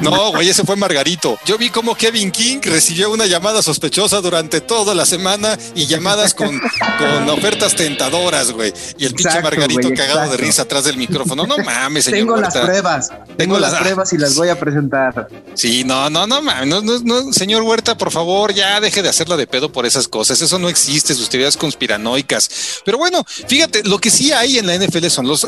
No, 0.00 0.32
güey, 0.32 0.48
ese 0.48 0.64
fue 0.64 0.74
Margarito. 0.76 1.38
Yo 1.44 1.58
vi 1.58 1.68
como 1.68 1.94
Kevin 1.94 2.30
King 2.30 2.58
recibió 2.62 3.10
una 3.10 3.26
llamada 3.26 3.62
sospechosa 3.62 4.20
durante 4.20 4.60
toda 4.60 4.94
la 4.94 5.04
semana 5.04 5.58
y 5.74 5.86
llamadas 5.86 6.34
con, 6.34 6.58
con 6.58 7.28
ofertas 7.28 7.76
tentadoras, 7.76 8.50
güey. 8.52 8.72
Y 8.98 9.04
el 9.04 9.14
pinche 9.14 9.40
Margarito 9.42 9.90
cagado 9.94 10.30
de 10.30 10.36
risa 10.38 10.62
atrás 10.62 10.84
del 10.84 10.96
micrófono. 10.96 11.46
No 11.46 11.58
mames, 11.58 12.04
señor. 12.04 12.18
Tengo 12.20 12.36
las 12.36 12.56
pruebas. 12.56 13.12
Tengo, 13.36 13.58
las, 13.58 13.74
pruebas 13.74 14.12
y 14.12 14.18
las 14.18 14.34
voy 14.34 14.48
a 14.48 14.58
presentar. 14.58 15.28
Sí, 15.54 15.84
no, 15.84 16.08
no, 16.08 16.26
no, 16.26 16.40
no, 16.40 16.80
no, 16.80 16.98
no, 17.00 17.32
señor 17.32 17.62
Huerta, 17.62 17.96
por 17.96 18.10
favor, 18.10 18.54
ya 18.54 18.80
deje 18.80 19.02
de 19.02 19.10
hacerla 19.10 19.36
de 19.36 19.46
pedo 19.46 19.70
por 19.70 19.84
esas 19.84 20.08
cosas. 20.08 20.40
Eso 20.40 20.58
no 20.58 20.68
existe, 20.68 21.14
sus 21.14 21.28
teorías 21.28 21.56
conspiranoicas. 21.56 22.80
Pero 22.84 22.96
bueno, 22.98 23.24
fíjate, 23.26 23.84
lo 23.84 23.98
que 23.98 24.10
sí 24.10 24.32
hay 24.32 24.58
en 24.58 24.66
la 24.66 24.76
NFL 24.76 25.06
son 25.08 25.26
los 25.26 25.46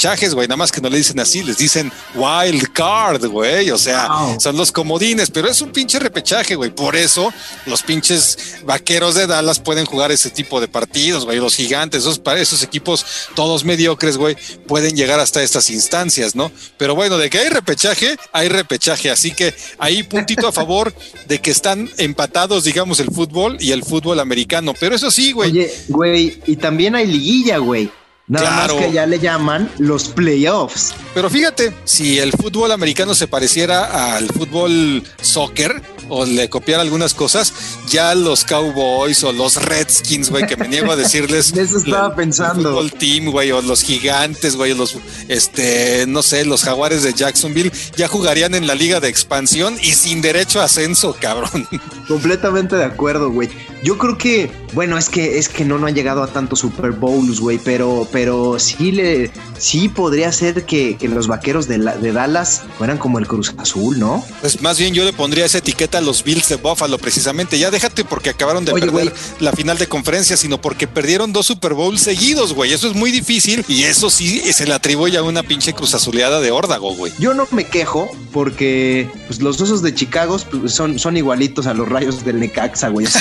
repechajes, 0.00 0.34
güey. 0.34 0.48
Nada 0.48 0.56
más 0.56 0.72
que 0.72 0.80
no 0.80 0.88
le 0.88 0.96
dicen 0.96 1.20
así, 1.20 1.42
les 1.42 1.58
dicen 1.58 1.92
wild 2.14 2.72
card, 2.72 3.26
güey. 3.26 3.70
O 3.70 3.76
sea, 3.76 4.08
son 4.38 4.56
los 4.56 4.72
comodines, 4.72 5.30
pero 5.30 5.46
es 5.46 5.60
un 5.60 5.72
pinche 5.72 5.98
repechaje, 5.98 6.54
güey. 6.54 6.70
Por 6.70 6.96
eso 6.96 7.30
los 7.66 7.82
pinches 7.82 8.60
vaqueros 8.64 9.14
de 9.14 9.26
Dallas 9.26 9.60
pueden 9.60 9.84
jugar 9.84 10.10
ese 10.10 10.30
tipo 10.30 10.58
de 10.58 10.68
partidos, 10.68 11.26
güey. 11.26 11.38
Los 11.38 11.54
gigantes, 11.54 12.00
esos, 12.00 12.22
esos 12.38 12.62
equipos 12.62 13.04
todos 13.34 13.64
mediocres, 13.64 14.16
güey, 14.16 14.36
pueden 14.66 14.96
llegar 14.96 15.20
hasta 15.20 15.42
estas 15.42 15.68
instancias, 15.68 16.34
¿no? 16.34 16.50
Pero 16.78 16.94
bueno, 16.94 17.18
de 17.18 17.28
que 17.28 17.38
hay 17.38 17.50
repechaje, 17.50 18.16
hay 18.32 18.48
repechaje. 18.48 19.10
Así 19.10 19.32
que 19.32 19.54
ahí 19.78 20.02
puntito 20.02 20.48
a 20.48 20.52
favor 20.52 20.94
de 21.28 21.40
que 21.40 21.50
están 21.50 21.90
empatados, 21.98 22.64
digamos, 22.64 23.00
el 23.00 23.10
fútbol 23.10 23.58
y 23.60 23.72
el 23.72 23.84
fútbol 23.84 24.18
americano. 24.20 24.72
Pero 24.80 24.94
eso 24.94 25.10
sí, 25.10 25.32
güey. 25.32 25.50
Oye, 25.50 25.74
güey, 25.88 26.40
y 26.46 26.56
también 26.56 26.94
hay 26.94 27.06
liguilla, 27.06 27.58
güey. 27.58 27.90
Nada 28.30 28.68
más 28.68 28.72
que 28.74 28.92
ya 28.92 29.06
le 29.06 29.18
llaman 29.18 29.68
los 29.78 30.08
playoffs. 30.08 30.94
Pero 31.14 31.28
fíjate, 31.28 31.74
si 31.84 32.20
el 32.20 32.30
fútbol 32.30 32.70
americano 32.70 33.12
se 33.12 33.26
pareciera 33.26 34.14
al 34.14 34.28
fútbol 34.28 35.02
soccer 35.20 35.82
o 36.08 36.24
le 36.24 36.48
copiara 36.48 36.82
algunas 36.82 37.12
cosas, 37.14 37.52
ya 37.88 38.14
los 38.14 38.44
Cowboys 38.44 39.24
o 39.24 39.32
los 39.32 39.56
Redskins, 39.56 40.30
güey, 40.30 40.46
que 40.46 40.56
me 40.56 40.68
niego 40.68 40.92
a 40.92 40.96
decirles. 40.96 41.52
Eso 41.56 41.78
estaba 41.78 42.14
pensando. 42.14 42.80
El 42.80 42.92
team, 42.92 43.32
güey, 43.32 43.50
o 43.50 43.62
los 43.62 43.82
gigantes, 43.82 44.54
güey, 44.54 44.74
los, 44.74 44.96
este, 45.26 46.04
no 46.06 46.22
sé, 46.22 46.44
los 46.44 46.62
jaguares 46.62 47.02
de 47.02 47.12
Jacksonville, 47.12 47.72
ya 47.96 48.06
jugarían 48.06 48.54
en 48.54 48.68
la 48.68 48.76
liga 48.76 49.00
de 49.00 49.08
expansión 49.08 49.76
y 49.82 49.92
sin 49.92 50.22
derecho 50.22 50.60
a 50.60 50.64
ascenso, 50.64 51.16
cabrón. 51.20 51.66
Completamente 52.08 52.76
de 52.76 52.84
acuerdo, 52.84 53.30
güey. 53.30 53.48
Yo 53.82 53.98
creo 53.98 54.18
que, 54.18 54.52
bueno, 54.72 54.98
es 54.98 55.08
que 55.08 55.38
es 55.38 55.48
que 55.48 55.64
no, 55.64 55.78
no 55.78 55.86
han 55.86 55.94
llegado 55.94 56.22
a 56.22 56.28
tantos 56.28 56.60
Super 56.60 56.92
Bowls, 56.92 57.40
güey, 57.40 57.58
pero, 57.58 58.06
pero 58.12 58.19
sí 58.58 58.92
le, 58.92 59.30
sí 59.58 59.88
podría 59.88 60.32
ser 60.32 60.64
que, 60.64 60.96
los 61.02 61.26
vaqueros 61.26 61.66
de, 61.66 61.78
de 61.78 62.12
Dallas 62.12 62.62
fueran 62.78 62.98
como 62.98 63.18
el 63.18 63.26
Cruz 63.26 63.54
Azul, 63.58 63.98
¿no? 63.98 64.24
Pues 64.40 64.60
más 64.62 64.78
bien 64.78 64.94
yo 64.94 65.04
le 65.04 65.12
pondría 65.12 65.44
esa 65.44 65.58
etiqueta 65.58 65.98
a 65.98 66.00
los 66.00 66.22
Bills 66.24 66.48
de 66.48 66.56
Buffalo, 66.56 66.98
precisamente. 66.98 67.58
Ya 67.58 67.70
déjate 67.70 68.04
porque 68.04 68.30
acabaron 68.30 68.64
de 68.64 68.72
perder 68.72 69.12
la 69.40 69.52
final 69.52 69.78
de 69.78 69.86
conferencia, 69.86 70.36
sino 70.36 70.60
porque 70.60 70.86
perdieron 70.86 71.32
dos 71.32 71.46
Super 71.46 71.74
Bowls 71.74 72.00
seguidos, 72.00 72.54
güey. 72.54 72.72
Eso 72.72 72.88
es 72.88 72.94
muy 72.94 73.10
difícil 73.10 73.64
y 73.68 73.84
eso 73.84 74.10
sí 74.10 74.40
se 74.52 74.66
le 74.66 74.74
atribuye 74.74 75.16
a 75.16 75.22
una 75.22 75.42
pinche 75.42 75.72
cruz 75.72 75.94
azuleada 75.94 76.40
de 76.40 76.50
órdago, 76.50 76.94
güey. 76.94 77.12
Yo 77.18 77.34
no 77.34 77.46
me 77.50 77.64
quejo 77.64 78.08
porque 78.32 79.08
pues, 79.26 79.40
los 79.40 79.60
osos 79.60 79.82
de 79.82 79.94
Chicago 79.94 80.38
pues, 80.50 80.72
son, 80.72 80.98
son 80.98 81.16
igualitos 81.16 81.66
a 81.66 81.74
los 81.74 81.88
rayos 81.88 82.24
del 82.24 82.40
Necaxa, 82.40 82.88
güey. 82.88 83.06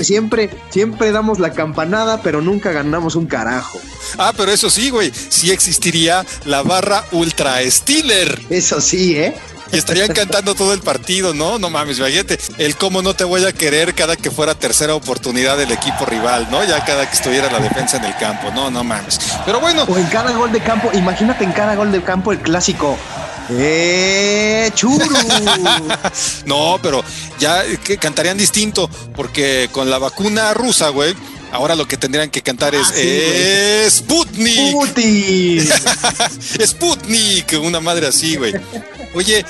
siempre, 0.00 0.50
siempre 0.70 1.12
damos 1.12 1.38
la 1.38 1.52
campanada, 1.80 2.20
pero 2.22 2.42
nunca 2.42 2.72
ganamos 2.72 3.14
un 3.14 3.26
carajo. 3.26 3.80
Ah, 4.18 4.32
pero 4.36 4.52
eso 4.52 4.68
sí, 4.68 4.90
güey, 4.90 5.10
sí 5.14 5.50
existiría 5.50 6.24
la 6.44 6.62
barra 6.62 7.04
Ultra 7.12 7.58
Steeler. 7.70 8.38
Eso 8.50 8.80
sí, 8.80 9.16
¿eh? 9.16 9.34
Y 9.72 9.78
estarían 9.78 10.12
cantando 10.12 10.54
todo 10.54 10.74
el 10.74 10.80
partido, 10.80 11.32
¿no? 11.32 11.58
No 11.58 11.70
mames, 11.70 11.98
imagínate, 11.98 12.38
el 12.58 12.76
cómo 12.76 13.02
no 13.02 13.14
te 13.14 13.24
voy 13.24 13.44
a 13.44 13.52
querer 13.52 13.94
cada 13.94 14.16
que 14.16 14.30
fuera 14.30 14.54
tercera 14.54 14.94
oportunidad 14.94 15.56
del 15.56 15.70
equipo 15.70 16.04
rival, 16.04 16.48
¿no? 16.50 16.62
Ya 16.64 16.84
cada 16.84 17.08
que 17.08 17.14
estuviera 17.16 17.50
la 17.50 17.60
defensa 17.60 17.96
en 17.96 18.04
el 18.04 18.16
campo, 18.16 18.50
no, 18.50 18.70
no 18.70 18.82
mames. 18.82 19.20
Pero 19.46 19.60
bueno. 19.60 19.84
O 19.84 19.96
en 19.96 20.06
cada 20.06 20.32
gol 20.32 20.50
de 20.52 20.60
campo, 20.60 20.90
imagínate 20.92 21.44
en 21.44 21.52
cada 21.52 21.76
gol 21.76 21.92
de 21.92 22.02
campo 22.02 22.32
el 22.32 22.40
clásico. 22.40 22.98
¡Eh, 23.52 24.70
churu! 24.74 25.06
no, 26.46 26.78
pero 26.82 27.02
ya 27.38 27.62
que 27.84 27.96
cantarían 27.96 28.36
distinto, 28.36 28.90
porque 29.14 29.68
con 29.72 29.88
la 29.88 29.98
vacuna 29.98 30.52
rusa, 30.52 30.88
güey, 30.90 31.14
Ahora 31.52 31.74
lo 31.74 31.86
que 31.86 31.96
tendrían 31.96 32.30
que 32.30 32.42
cantar 32.42 32.74
es 32.74 32.88
ah, 32.90 33.90
Sputnik. 33.90 34.70
Sputnik. 34.70 35.62
Sputnik, 36.66 37.52
una 37.62 37.80
madre 37.80 38.06
así, 38.06 38.36
güey. 38.36 38.54
Oye, 39.14 39.44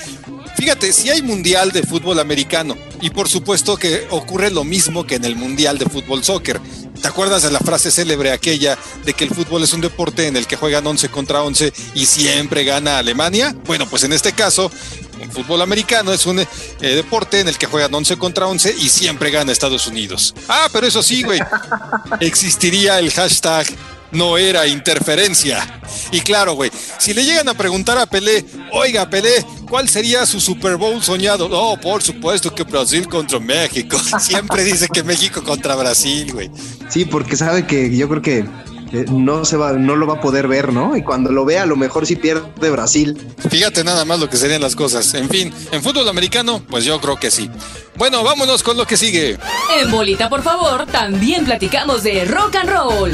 fíjate, 0.60 0.92
si 0.92 1.08
hay 1.08 1.22
mundial 1.22 1.72
de 1.72 1.82
fútbol 1.82 2.18
americano 2.18 2.76
y 3.00 3.08
por 3.08 3.30
supuesto 3.30 3.78
que 3.78 4.06
ocurre 4.10 4.50
lo 4.50 4.62
mismo 4.62 5.06
que 5.06 5.14
en 5.14 5.24
el 5.24 5.34
mundial 5.34 5.78
de 5.78 5.86
fútbol 5.86 6.22
soccer. 6.22 6.60
¿Te 7.00 7.08
acuerdas 7.08 7.42
de 7.42 7.50
la 7.50 7.60
frase 7.60 7.90
célebre 7.90 8.30
aquella 8.30 8.76
de 9.06 9.14
que 9.14 9.24
el 9.24 9.30
fútbol 9.30 9.62
es 9.62 9.72
un 9.72 9.80
deporte 9.80 10.26
en 10.26 10.36
el 10.36 10.46
que 10.46 10.56
juegan 10.56 10.86
11 10.86 11.08
contra 11.08 11.42
11 11.42 11.72
y 11.94 12.04
siempre 12.04 12.64
gana 12.64 12.98
Alemania? 12.98 13.56
Bueno, 13.64 13.88
pues 13.88 14.04
en 14.04 14.12
este 14.12 14.32
caso, 14.32 14.70
el 15.18 15.30
fútbol 15.30 15.62
americano 15.62 16.12
es 16.12 16.26
un 16.26 16.40
eh, 16.40 16.46
deporte 16.80 17.40
en 17.40 17.48
el 17.48 17.56
que 17.56 17.64
juegan 17.64 17.94
11 17.94 18.18
contra 18.18 18.46
11 18.46 18.74
y 18.80 18.90
siempre 18.90 19.30
gana 19.30 19.52
Estados 19.52 19.86
Unidos. 19.86 20.34
Ah, 20.46 20.68
pero 20.70 20.86
eso 20.86 21.02
sí, 21.02 21.22
güey, 21.22 21.40
existiría 22.20 22.98
el 22.98 23.10
hashtag 23.10 23.66
no 24.12 24.38
era 24.38 24.66
interferencia. 24.66 25.80
Y 26.10 26.20
claro, 26.20 26.54
güey, 26.54 26.70
si 26.98 27.14
le 27.14 27.24
llegan 27.24 27.48
a 27.48 27.54
preguntar 27.54 27.98
a 27.98 28.06
Pelé, 28.06 28.44
oiga, 28.72 29.08
Pelé, 29.08 29.44
¿cuál 29.68 29.88
sería 29.88 30.26
su 30.26 30.40
Super 30.40 30.76
Bowl 30.76 31.02
soñado? 31.02 31.48
No, 31.48 31.80
por 31.80 32.02
supuesto 32.02 32.54
que 32.54 32.64
Brasil 32.64 33.08
contra 33.08 33.38
México. 33.38 33.98
Siempre 34.20 34.64
dice 34.64 34.88
que 34.88 35.02
México 35.02 35.42
contra 35.42 35.74
Brasil, 35.76 36.32
güey. 36.32 36.50
Sí, 36.88 37.04
porque 37.04 37.36
sabe 37.36 37.66
que 37.66 37.96
yo 37.96 38.08
creo 38.08 38.22
que 38.22 38.44
no 39.10 39.44
se 39.44 39.56
va, 39.56 39.72
no 39.72 39.94
lo 39.96 40.06
va 40.06 40.14
a 40.14 40.20
poder 40.20 40.48
ver, 40.48 40.72
¿no? 40.72 40.96
Y 40.96 41.02
cuando 41.02 41.30
lo 41.30 41.44
vea, 41.44 41.62
a 41.62 41.66
lo 41.66 41.76
mejor 41.76 42.06
sí 42.06 42.16
pierde 42.16 42.70
Brasil. 42.70 43.16
Fíjate 43.48 43.84
nada 43.84 44.04
más 44.04 44.18
lo 44.18 44.28
que 44.28 44.36
serían 44.36 44.60
las 44.60 44.74
cosas. 44.74 45.14
En 45.14 45.28
fin, 45.28 45.52
en 45.70 45.82
fútbol 45.82 46.08
americano, 46.08 46.62
pues 46.68 46.84
yo 46.84 47.00
creo 47.00 47.16
que 47.16 47.30
sí. 47.30 47.48
Bueno, 47.96 48.24
vámonos 48.24 48.62
con 48.62 48.76
lo 48.76 48.86
que 48.86 48.96
sigue. 48.96 49.38
En 49.78 49.90
bolita, 49.90 50.28
por 50.28 50.42
favor, 50.42 50.86
también 50.86 51.44
platicamos 51.44 52.02
de 52.02 52.24
rock 52.24 52.56
and 52.56 52.70
roll. 52.70 53.12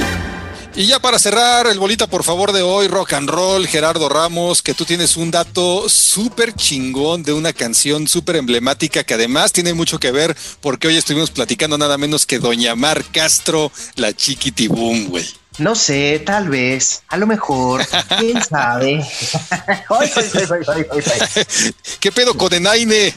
Y 0.79 0.87
ya 0.87 0.99
para 0.99 1.19
cerrar 1.19 1.67
el 1.69 1.79
bolita, 1.79 2.07
por 2.07 2.23
favor, 2.23 2.53
de 2.53 2.61
hoy, 2.61 2.87
rock 2.87 3.15
and 3.15 3.31
roll, 3.31 3.67
Gerardo 3.67 4.11
Ramos, 4.11 4.61
que 4.61 4.75
tú 4.75 4.85
tienes 4.85 5.17
un 5.17 5.31
dato 5.31 5.89
súper 5.89 6.53
chingón 6.53 7.23
de 7.23 7.33
una 7.33 7.55
canción 7.55 8.07
súper 8.07 8.37
emblemática 8.37 9.03
que 9.03 9.15
además 9.15 9.53
tiene 9.53 9.73
mucho 9.73 9.99
que 9.99 10.11
ver 10.11 10.37
porque 10.61 10.89
hoy 10.89 10.99
estuvimos 10.99 11.31
platicando 11.31 11.79
nada 11.79 11.97
menos 11.97 12.27
que 12.27 12.39
Doña 12.39 12.75
Mar 12.75 13.03
Castro, 13.11 13.73
la 13.95 14.13
chiquitibum, 14.13 15.07
güey. 15.07 15.25
No 15.57 15.75
sé, 15.75 16.23
tal 16.27 16.51
vez, 16.51 17.03
a 17.09 17.17
lo 17.17 17.27
mejor, 17.27 17.83
quién 18.19 18.45
sabe. 18.45 19.01
¿Qué 22.01 22.13
pedo 22.13 22.35
con 22.35 22.53
Enaine? 22.53 23.15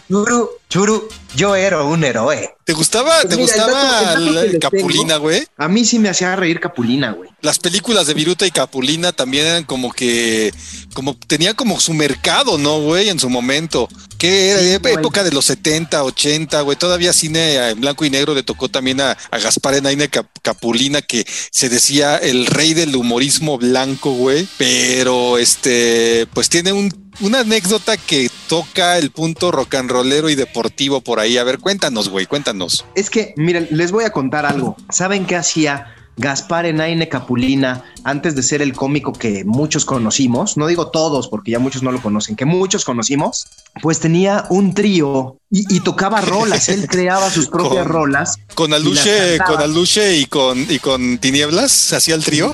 Churu, 0.69 1.09
yo 1.35 1.55
era 1.55 1.81
un 1.81 2.03
héroe. 2.03 2.55
¿Te 2.63 2.73
gustaba, 2.73 3.21
pues 3.23 3.29
te 3.29 3.35
gustaba 3.35 4.15
Capulina, 4.61 5.17
güey? 5.17 5.43
A 5.57 5.67
mí 5.67 5.83
sí 5.83 5.97
me 5.97 6.09
hacía 6.09 6.35
reír 6.35 6.59
Capulina, 6.59 7.11
güey. 7.11 7.29
Las 7.41 7.57
películas 7.57 8.05
de 8.05 8.13
Viruta 8.13 8.45
y 8.45 8.51
Capulina 8.51 9.11
también 9.11 9.47
eran 9.47 9.63
como 9.63 9.91
que, 9.91 10.53
como 10.93 11.17
tenían 11.17 11.55
como 11.55 11.79
su 11.79 11.93
mercado, 11.93 12.59
¿no, 12.59 12.81
güey? 12.81 13.09
En 13.09 13.19
su 13.19 13.29
momento. 13.29 13.89
Que 14.19 14.49
era 14.49 14.91
época 14.91 15.23
de 15.23 15.31
los 15.31 15.45
70, 15.45 16.03
80, 16.03 16.61
güey. 16.61 16.77
Todavía 16.77 17.13
cine 17.13 17.69
en 17.69 17.81
blanco 17.81 18.05
y 18.05 18.11
negro 18.11 18.35
le 18.35 18.43
tocó 18.43 18.69
también 18.69 19.01
a, 19.01 19.17
Gaspar 19.31 19.75
Enaine 19.75 20.09
Capulina, 20.09 21.01
que 21.01 21.25
se 21.51 21.69
decía 21.69 22.17
el 22.17 22.45
rey 22.45 22.73
del 22.75 22.95
humorismo 22.95 23.57
blanco, 23.57 24.11
güey. 24.11 24.47
Pero 24.57 25.37
este, 25.37 26.27
pues 26.33 26.49
tiene 26.49 26.73
un, 26.73 27.08
una 27.21 27.41
anécdota 27.41 27.97
que 27.97 28.29
toca 28.47 28.97
el 28.97 29.11
punto 29.11 29.51
rock 29.51 29.75
and 29.75 29.91
rollero 29.91 30.29
y 30.29 30.35
deportivo 30.35 31.01
por 31.01 31.19
ahí. 31.19 31.37
A 31.37 31.43
ver, 31.43 31.59
cuéntanos, 31.59 32.09
güey, 32.09 32.25
cuéntanos. 32.25 32.85
Es 32.95 33.09
que, 33.09 33.33
miren, 33.37 33.67
les 33.71 33.91
voy 33.91 34.03
a 34.03 34.11
contar 34.11 34.45
algo. 34.45 34.75
¿Saben 34.89 35.25
qué 35.25 35.35
hacía? 35.35 35.93
Gaspar 36.19 36.65
Enaine 36.65 37.07
Capulina, 37.07 37.85
antes 38.03 38.35
de 38.35 38.43
ser 38.43 38.61
el 38.61 38.73
cómico 38.73 39.13
que 39.13 39.45
muchos 39.45 39.85
conocimos, 39.85 40.57
no 40.57 40.67
digo 40.67 40.91
todos 40.91 41.29
porque 41.29 41.51
ya 41.51 41.59
muchos 41.59 41.81
no 41.81 41.93
lo 41.93 42.01
conocen, 42.01 42.35
que 42.35 42.43
muchos 42.43 42.83
conocimos, 42.83 43.47
pues 43.81 44.01
tenía 44.01 44.45
un 44.49 44.73
trío 44.73 45.37
y, 45.49 45.79
tocaba 45.79 46.19
rolas, 46.19 46.67
él 46.67 46.87
creaba 46.89 47.29
sus 47.29 47.47
propias 47.47 47.87
rolas. 47.87 48.35
Con 48.53 48.73
Aluche, 48.73 49.37
con 49.47 49.61
Aluche 49.61 50.17
y 50.17 50.25
con, 50.25 50.69
y 50.69 50.79
con 50.79 51.19
Tinieblas, 51.19 51.93
hacía 51.93 52.15
el 52.15 52.25
trío. 52.25 52.53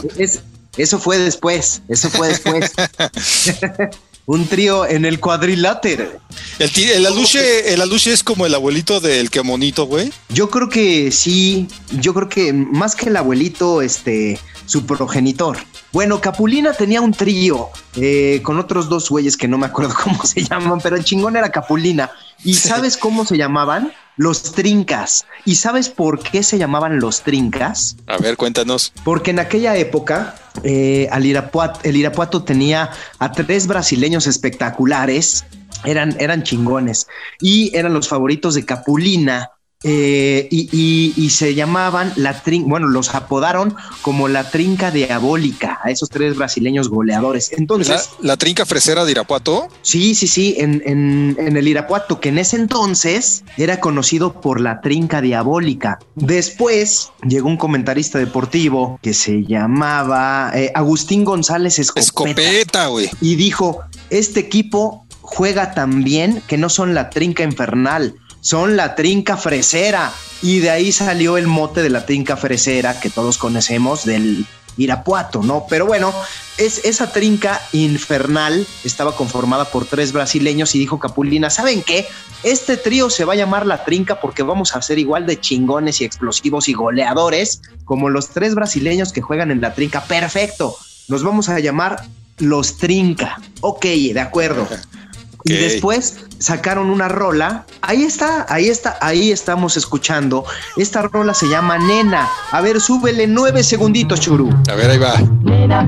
eso 0.77 0.99
fue 0.99 1.17
después, 1.17 1.81
eso 1.87 2.11
fue 2.11 2.27
después. 2.27 2.71
un 4.25 4.47
trío 4.47 4.87
en 4.87 5.05
el 5.05 5.19
cuadrilátero. 5.19 6.11
El, 6.59 7.05
aluche, 7.05 7.73
el 7.73 7.81
aluche 7.81 8.13
es 8.13 8.23
como 8.23 8.45
el 8.45 8.55
abuelito 8.55 8.99
del 8.99 9.29
que 9.29 9.41
monito, 9.41 9.85
güey. 9.85 10.11
Yo 10.29 10.49
creo 10.49 10.69
que 10.69 11.11
sí, 11.11 11.67
yo 11.91 12.13
creo 12.13 12.29
que 12.29 12.53
más 12.53 12.95
que 12.95 13.09
el 13.09 13.17
abuelito, 13.17 13.81
este, 13.81 14.39
su 14.65 14.85
progenitor. 14.85 15.57
Bueno, 15.91 16.21
Capulina 16.21 16.73
tenía 16.73 17.01
un 17.01 17.11
trío 17.11 17.69
eh, 17.95 18.41
con 18.43 18.59
otros 18.59 18.89
dos 18.89 19.09
güeyes 19.09 19.37
que 19.37 19.47
no 19.47 19.57
me 19.57 19.65
acuerdo 19.65 19.93
cómo 20.03 20.23
se 20.25 20.43
llaman, 20.43 20.79
pero 20.81 20.95
el 20.95 21.03
chingón 21.03 21.35
era 21.35 21.49
Capulina. 21.49 22.11
¿Y 22.43 22.55
sabes 22.55 22.97
cómo 22.97 23.25
se 23.25 23.37
llamaban? 23.37 23.93
Los 24.17 24.53
Trincas. 24.53 25.25
¿Y 25.45 25.55
sabes 25.55 25.89
por 25.89 26.19
qué 26.19 26.43
se 26.43 26.57
llamaban 26.57 26.99
los 26.99 27.21
Trincas? 27.21 27.97
A 28.07 28.17
ver, 28.17 28.37
cuéntanos. 28.37 28.93
Porque 29.03 29.31
en 29.31 29.39
aquella 29.39 29.75
época 29.75 30.35
eh, 30.63 31.07
al 31.11 31.25
Irapuato, 31.25 31.81
el 31.83 31.97
Irapuato 31.97 32.43
tenía 32.43 32.91
a 33.19 33.31
tres 33.31 33.67
brasileños 33.67 34.27
espectaculares, 34.27 35.45
eran, 35.83 36.15
eran 36.19 36.43
chingones 36.43 37.07
y 37.39 37.75
eran 37.75 37.93
los 37.93 38.07
favoritos 38.07 38.55
de 38.55 38.65
Capulina. 38.65 39.51
Eh, 39.87 40.47
y, 40.49 40.67
y- 40.71 41.13
y 41.15 41.29
se 41.29 41.53
llamaban 41.53 42.11
la 42.15 42.41
trinca, 42.41 42.67
bueno, 42.67 42.87
los 42.87 43.13
apodaron 43.13 43.75
como 44.01 44.27
la 44.27 44.49
trinca 44.49 44.89
diabólica 44.89 45.79
a 45.83 45.91
esos 45.91 46.09
tres 46.09 46.35
brasileños 46.35 46.89
goleadores. 46.89 47.51
Entonces, 47.51 48.09
La, 48.19 48.29
la 48.29 48.37
trinca 48.37 48.65
fresera 48.65 49.05
de 49.05 49.11
Irapuato. 49.11 49.67
Sí, 49.83 50.15
sí, 50.15 50.27
sí, 50.27 50.55
en, 50.57 50.81
en- 50.85 51.37
en 51.39 51.55
el 51.55 51.67
Irapuato, 51.67 52.19
que 52.19 52.29
en 52.29 52.39
ese 52.39 52.55
entonces 52.55 53.43
era 53.57 53.79
conocido 53.79 54.41
por 54.41 54.59
la 54.59 54.81
trinca 54.81 55.21
diabólica. 55.21 55.99
Después 56.15 57.11
llegó 57.27 57.47
un 57.47 57.57
comentarista 57.57 58.17
deportivo 58.17 58.99
que 59.03 59.13
se 59.13 59.43
llamaba 59.43 60.51
eh, 60.55 60.71
Agustín 60.73 61.23
González 61.23 61.77
Escopeta, 61.79 62.41
Escopeta, 62.41 62.87
güey. 62.87 63.09
y 63.21 63.35
dijo, 63.35 63.81
este 64.09 64.39
equipo 64.39 65.05
juega 65.21 65.73
tan 65.73 66.03
bien 66.03 66.41
que 66.47 66.57
no 66.57 66.69
son 66.69 66.93
la 66.95 67.09
trinca 67.09 67.43
infernal, 67.43 68.15
son 68.45 68.77
la 68.77 68.93
trinca 68.93 69.37
fresera. 69.37 70.13
Y 70.43 70.59
de 70.59 70.69
ahí 70.69 70.91
salió 70.91 71.37
el 71.37 71.47
mote 71.47 71.81
de 71.81 71.89
la 71.89 72.05
trinca 72.05 72.37
fresera 72.37 72.99
que 72.99 73.09
todos 73.09 73.39
conocemos 73.39 74.05
del 74.05 74.45
Irapuato, 74.77 75.41
¿no? 75.41 75.65
Pero 75.67 75.87
bueno, 75.87 76.13
es, 76.59 76.85
esa 76.85 77.11
trinca 77.11 77.59
infernal 77.71 78.67
estaba 78.83 79.15
conformada 79.15 79.65
por 79.65 79.85
tres 79.85 80.11
brasileños 80.11 80.75
y 80.75 80.79
dijo 80.79 80.99
Capulina, 80.99 81.49
¿saben 81.49 81.81
qué? 81.81 82.05
Este 82.43 82.77
trío 82.77 83.09
se 83.09 83.25
va 83.25 83.33
a 83.33 83.37
llamar 83.37 83.65
la 83.65 83.83
trinca 83.83 84.21
porque 84.21 84.43
vamos 84.43 84.75
a 84.75 84.81
ser 84.83 84.99
igual 84.99 85.25
de 85.25 85.39
chingones 85.39 86.01
y 86.01 86.05
explosivos 86.05 86.69
y 86.69 86.73
goleadores 86.73 87.61
como 87.83 88.09
los 88.09 88.29
tres 88.29 88.53
brasileños 88.53 89.11
que 89.11 89.21
juegan 89.21 89.49
en 89.49 89.61
la 89.61 89.73
trinca. 89.73 90.03
Perfecto, 90.03 90.77
nos 91.07 91.23
vamos 91.23 91.49
a 91.49 91.59
llamar 91.59 92.03
los 92.37 92.77
trinca. 92.77 93.41
Ok, 93.61 93.85
de 93.85 94.19
acuerdo. 94.19 94.67
Y 95.47 95.53
Ok. 95.53 95.59
después 95.59 96.25
sacaron 96.39 96.89
una 96.89 97.07
rola. 97.07 97.65
Ahí 97.81 98.03
está, 98.03 98.45
ahí 98.49 98.67
está, 98.67 98.97
ahí 98.99 99.31
estamos 99.31 99.77
escuchando. 99.77 100.43
Esta 100.75 101.03
rola 101.03 101.33
se 101.35 101.47
llama 101.47 101.77
Nena. 101.77 102.27
A 102.51 102.61
ver, 102.61 102.81
súbele 102.81 103.27
nueve 103.27 103.63
segunditos, 103.63 104.19
Churu. 104.19 104.49
A 104.71 104.73
ver, 104.75 104.89
ahí 104.89 104.97
va. 104.97 105.13
Nena, 105.43 105.87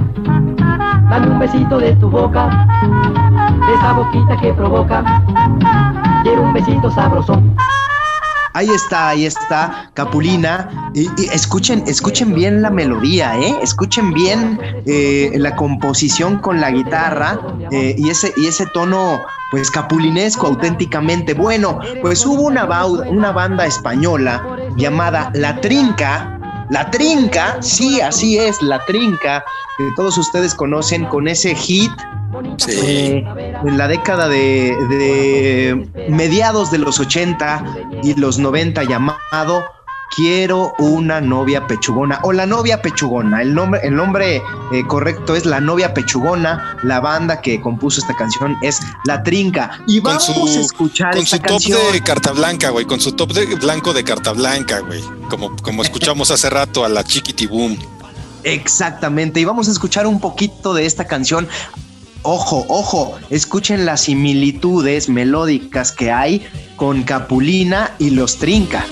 dame 1.09 1.29
un 1.31 1.39
besito 1.39 1.79
de 1.79 1.95
tu 1.95 2.07
boca, 2.09 2.67
esa 3.77 3.93
boquita 3.93 4.37
que 4.41 4.53
provoca. 4.53 5.03
Quiero 6.23 6.43
un 6.43 6.53
besito 6.53 6.91
sabrosón. 6.91 7.55
Ahí 8.57 8.71
está, 8.71 9.09
ahí 9.09 9.27
está, 9.27 9.91
Capulina. 9.93 10.89
Y, 10.95 11.07
escuchen, 11.31 11.83
escuchen 11.85 12.33
bien 12.33 12.63
la 12.63 12.71
melodía, 12.71 13.37
¿eh? 13.37 13.55
Escuchen 13.61 14.11
bien 14.13 14.59
eh, 14.87 15.31
la 15.35 15.55
composición 15.55 16.39
con 16.39 16.59
la 16.59 16.71
guitarra 16.71 17.39
eh, 17.69 17.93
y, 17.95 18.09
ese, 18.09 18.33
y 18.35 18.47
ese 18.47 18.65
tono, 18.65 19.21
pues, 19.51 19.69
capulinesco 19.69 20.47
auténticamente. 20.47 21.35
Bueno, 21.35 21.79
pues 22.01 22.25
hubo 22.25 22.41
una, 22.41 22.65
una 22.87 23.31
banda 23.31 23.67
española 23.67 24.43
llamada 24.75 25.29
La 25.35 25.61
Trinca. 25.61 26.36
La 26.69 26.89
Trinca, 26.91 27.57
sí, 27.61 28.01
así 28.01 28.37
es, 28.37 28.61
La 28.61 28.83
Trinca, 28.85 29.43
que 29.77 29.85
todos 29.95 30.17
ustedes 30.17 30.53
conocen 30.53 31.05
con 31.05 31.27
ese 31.27 31.55
hit 31.55 31.91
Sí. 32.57 32.71
eh, 32.83 33.25
en 33.65 33.77
la 33.77 33.87
década 33.87 34.27
de, 34.27 34.75
de 34.89 35.87
mediados 36.09 36.69
de 36.71 36.77
los 36.77 36.99
80 36.99 37.63
y 38.03 38.13
los 38.15 38.37
90 38.37 38.83
llamado 38.83 39.63
Quiero 40.17 40.73
una 40.79 41.21
novia 41.21 41.67
pechugona 41.67 42.19
o 42.23 42.33
la 42.33 42.47
novia 42.47 42.81
pechugona. 42.81 43.43
El 43.43 43.53
nombre, 43.53 43.81
el 43.83 43.95
nombre 43.95 44.37
eh, 44.71 44.83
correcto 44.87 45.35
es 45.35 45.45
la 45.45 45.61
novia 45.61 45.93
pechugona. 45.93 46.75
La 46.81 46.99
banda 46.99 47.39
que 47.39 47.61
compuso 47.61 48.01
esta 48.01 48.15
canción 48.15 48.57
es 48.63 48.79
La 49.05 49.21
Trinca. 49.21 49.79
Y 49.85 49.99
vamos 49.99 50.25
su- 50.25 50.31
a 50.47 50.61
escuchar 50.61 51.11
Con 51.13 51.21
esta 51.21 51.35
su 51.37 51.41
top 51.43 51.49
canción. 51.51 51.79
de 51.93 52.01
carta 52.01 52.31
blanca, 52.31 52.71
güey. 52.71 52.85
Con 52.85 52.99
su 52.99 53.11
top 53.11 53.31
de 53.33 53.45
blanco 53.57 53.93
de 53.93 54.03
carta 54.03 54.31
blanca, 54.33 54.79
güey. 54.79 55.03
Como, 55.29 55.55
como 55.57 55.83
escuchamos 55.83 56.31
hace 56.31 56.49
rato 56.49 56.83
a 56.83 56.89
la 56.89 57.03
Chiquitiboom. 57.03 57.77
Exactamente. 58.43 59.39
Y 59.39 59.45
vamos 59.45 59.67
a 59.67 59.71
escuchar 59.71 60.07
un 60.07 60.19
poquito 60.19 60.73
de 60.73 60.87
esta 60.87 61.05
canción. 61.05 61.47
Ojo, 62.23 62.65
ojo, 62.69 63.15
escuchen 63.29 63.85
las 63.85 64.01
similitudes 64.01 65.09
melódicas 65.09 65.91
que 65.91 66.11
hay 66.11 66.45
con 66.75 67.03
Capulina 67.03 67.91
y 67.99 68.09
los 68.09 68.37
Trinca. 68.37 68.83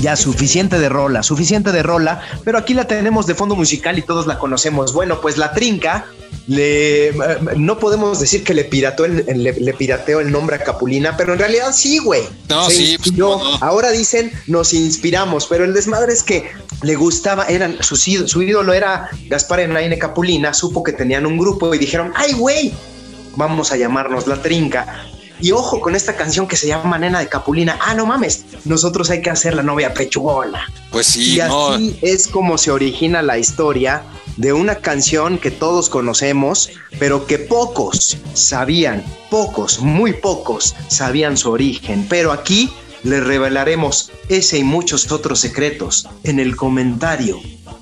Ya 0.00 0.16
suficiente 0.16 0.78
de 0.78 0.88
rola, 0.88 1.22
suficiente 1.22 1.72
de 1.72 1.82
rola, 1.82 2.22
pero 2.44 2.58
aquí 2.58 2.74
la 2.74 2.86
tenemos 2.86 3.26
de 3.26 3.34
fondo 3.34 3.54
musical 3.54 3.98
y 3.98 4.02
todos 4.02 4.26
la 4.26 4.38
conocemos. 4.38 4.92
Bueno, 4.92 5.20
pues 5.20 5.36
la 5.36 5.52
Trinca 5.52 6.06
le 6.46 7.12
no 7.56 7.78
podemos 7.78 8.18
decir 8.18 8.42
que 8.42 8.54
le 8.54 8.64
pirateó 8.64 9.04
el, 9.04 9.24
le, 9.26 9.52
le 9.52 9.74
pirateó 9.74 10.20
el 10.20 10.32
nombre 10.32 10.56
a 10.56 10.64
Capulina, 10.64 11.16
pero 11.16 11.32
en 11.32 11.38
realidad 11.38 11.72
sí, 11.72 11.98
güey. 11.98 12.22
No, 12.48 12.68
Se 12.70 12.76
sí, 12.76 12.98
pues, 12.98 13.12
no. 13.12 13.40
Ahora 13.60 13.90
dicen 13.90 14.32
nos 14.46 14.72
inspiramos, 14.72 15.46
pero 15.46 15.64
el 15.64 15.74
desmadre 15.74 16.12
es 16.12 16.22
que 16.22 16.50
le 16.82 16.94
gustaba, 16.94 17.44
eran 17.46 17.76
su, 17.82 17.96
su 17.96 18.42
ídolo 18.42 18.72
era 18.72 19.10
Gaspar 19.28 19.60
Enaine 19.60 19.98
Capulina, 19.98 20.54
supo 20.54 20.82
que 20.82 20.92
tenían 20.92 21.26
un 21.26 21.36
grupo 21.36 21.74
y 21.74 21.78
dijeron, 21.78 22.12
ay, 22.16 22.32
güey, 22.32 22.72
vamos 23.36 23.72
a 23.72 23.76
llamarnos 23.76 24.26
La 24.26 24.40
Trinca. 24.40 25.06
Y 25.40 25.52
ojo 25.52 25.80
con 25.80 25.94
esta 25.96 26.16
canción 26.16 26.46
que 26.46 26.56
se 26.56 26.66
llama 26.66 26.98
Nena 26.98 27.20
de 27.20 27.28
Capulina. 27.28 27.78
Ah, 27.80 27.94
no 27.94 28.06
mames, 28.06 28.44
nosotros 28.64 29.10
hay 29.10 29.22
que 29.22 29.30
hacer 29.30 29.54
la 29.54 29.62
novia 29.62 29.94
pechugona. 29.94 30.66
Pues 30.90 31.06
sí, 31.06 31.36
y 31.36 31.38
no. 31.38 31.70
así 31.70 31.98
es 32.02 32.28
como 32.28 32.58
se 32.58 32.70
origina 32.70 33.22
la 33.22 33.38
historia 33.38 34.02
de 34.36 34.52
una 34.52 34.76
canción 34.76 35.38
que 35.38 35.50
todos 35.50 35.88
conocemos, 35.88 36.70
pero 36.98 37.26
que 37.26 37.38
pocos 37.38 38.16
sabían, 38.34 39.04
pocos, 39.30 39.80
muy 39.80 40.12
pocos 40.12 40.74
sabían 40.88 41.36
su 41.36 41.50
origen. 41.50 42.06
Pero 42.08 42.32
aquí 42.32 42.72
les 43.02 43.24
revelaremos 43.24 44.10
ese 44.28 44.58
y 44.58 44.64
muchos 44.64 45.10
otros 45.10 45.40
secretos 45.40 46.08
en 46.24 46.38
el 46.38 46.56
comentario 46.56 47.40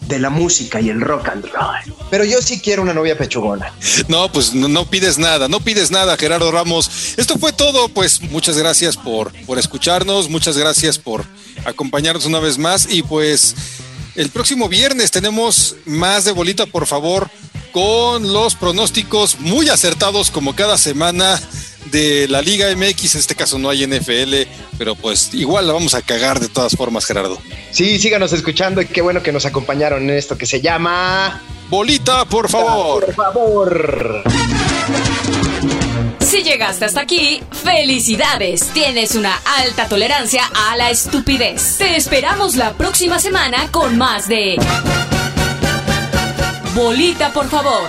de 0.09 0.19
la 0.19 0.31
música 0.31 0.81
y 0.81 0.89
el 0.89 1.01
rock 1.01 1.29
and 1.29 1.45
roll. 1.45 1.95
Pero 2.11 2.25
yo 2.25 2.41
sí 2.43 2.61
quiero 2.61 2.83
una 2.83 2.95
novia 2.95 3.17
pechugona. 3.17 3.73
No, 4.09 4.33
pues 4.33 4.55
no, 4.55 4.69
no 4.69 4.89
pides 4.89 5.19
nada, 5.19 5.49
no 5.49 5.61
pides 5.61 5.91
nada, 5.91 6.17
Gerardo 6.17 6.51
Ramos. 6.51 7.15
Esto 7.17 7.39
fue 7.39 7.53
todo, 7.53 7.89
pues 7.89 8.23
muchas 8.23 8.57
gracias 8.57 8.97
por, 8.97 9.33
por 9.45 9.59
escucharnos, 9.59 10.29
muchas 10.29 10.57
gracias 10.57 10.99
por 10.99 11.25
acompañarnos 11.65 12.27
una 12.27 12.41
vez 12.41 12.59
más 12.59 12.89
y 12.91 13.03
pues 13.03 13.55
el 14.15 14.31
próximo 14.31 14.69
viernes 14.69 15.11
tenemos 15.11 15.77
más 15.85 16.25
de 16.25 16.33
bolita, 16.33 16.67
por 16.67 16.87
favor, 16.87 17.31
con 17.73 18.33
los 18.33 18.55
pronósticos 18.55 19.39
muy 19.41 19.69
acertados 19.69 20.31
como 20.31 20.57
cada 20.57 20.79
semana 20.79 21.41
de 21.91 22.27
la 22.29 22.43
Liga 22.43 22.67
MX, 22.75 23.15
en 23.15 23.21
este 23.21 23.35
caso 23.35 23.59
no 23.59 23.71
hay 23.71 23.87
NFL, 23.87 24.35
pero 24.79 24.95
pues 24.95 25.33
igual 25.35 25.67
la 25.67 25.73
vamos 25.73 25.95
a 25.95 26.03
cagar 26.03 26.41
de 26.41 26.49
todas 26.49 26.77
formas, 26.77 27.05
Gerardo. 27.07 27.39
Sí, 27.71 27.99
síganos 27.99 28.33
escuchando 28.33 28.81
y 28.81 28.87
qué 28.87 29.01
bueno 29.01 29.23
que 29.23 29.33
nos 29.33 29.47
acompañaron 29.47 30.03
en 30.05 30.17
esto 30.17 30.37
que 30.37 30.47
se 30.47 30.61
llama... 30.61 31.43
Bolita, 31.69 32.25
por 32.25 32.49
favor. 32.49 33.05
Por 33.05 33.15
favor. 33.15 34.23
Si 36.21 36.43
llegaste 36.43 36.87
hasta 36.87 37.01
aquí, 37.01 37.43
felicidades. 37.63 38.63
Tienes 38.73 39.15
una 39.15 39.35
alta 39.59 39.87
tolerancia 39.87 40.43
a 40.55 40.77
la 40.77 40.91
estupidez. 40.91 41.77
Te 41.79 41.97
esperamos 41.97 42.57
la 42.57 42.73
próxima 42.73 43.19
semana 43.19 43.71
con 43.71 43.99
más 43.99 44.29
de 44.29 44.57
Bolita, 46.75 47.33
por 47.33 47.49
favor. 47.49 47.89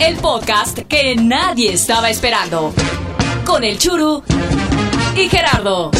El 0.00 0.16
podcast 0.16 0.80
que 0.80 1.14
nadie 1.14 1.72
estaba 1.74 2.10
esperando. 2.10 2.74
Con 3.44 3.64
el 3.64 3.78
Churu 3.78 4.22
y 5.16 5.28
Gerardo. 5.28 5.90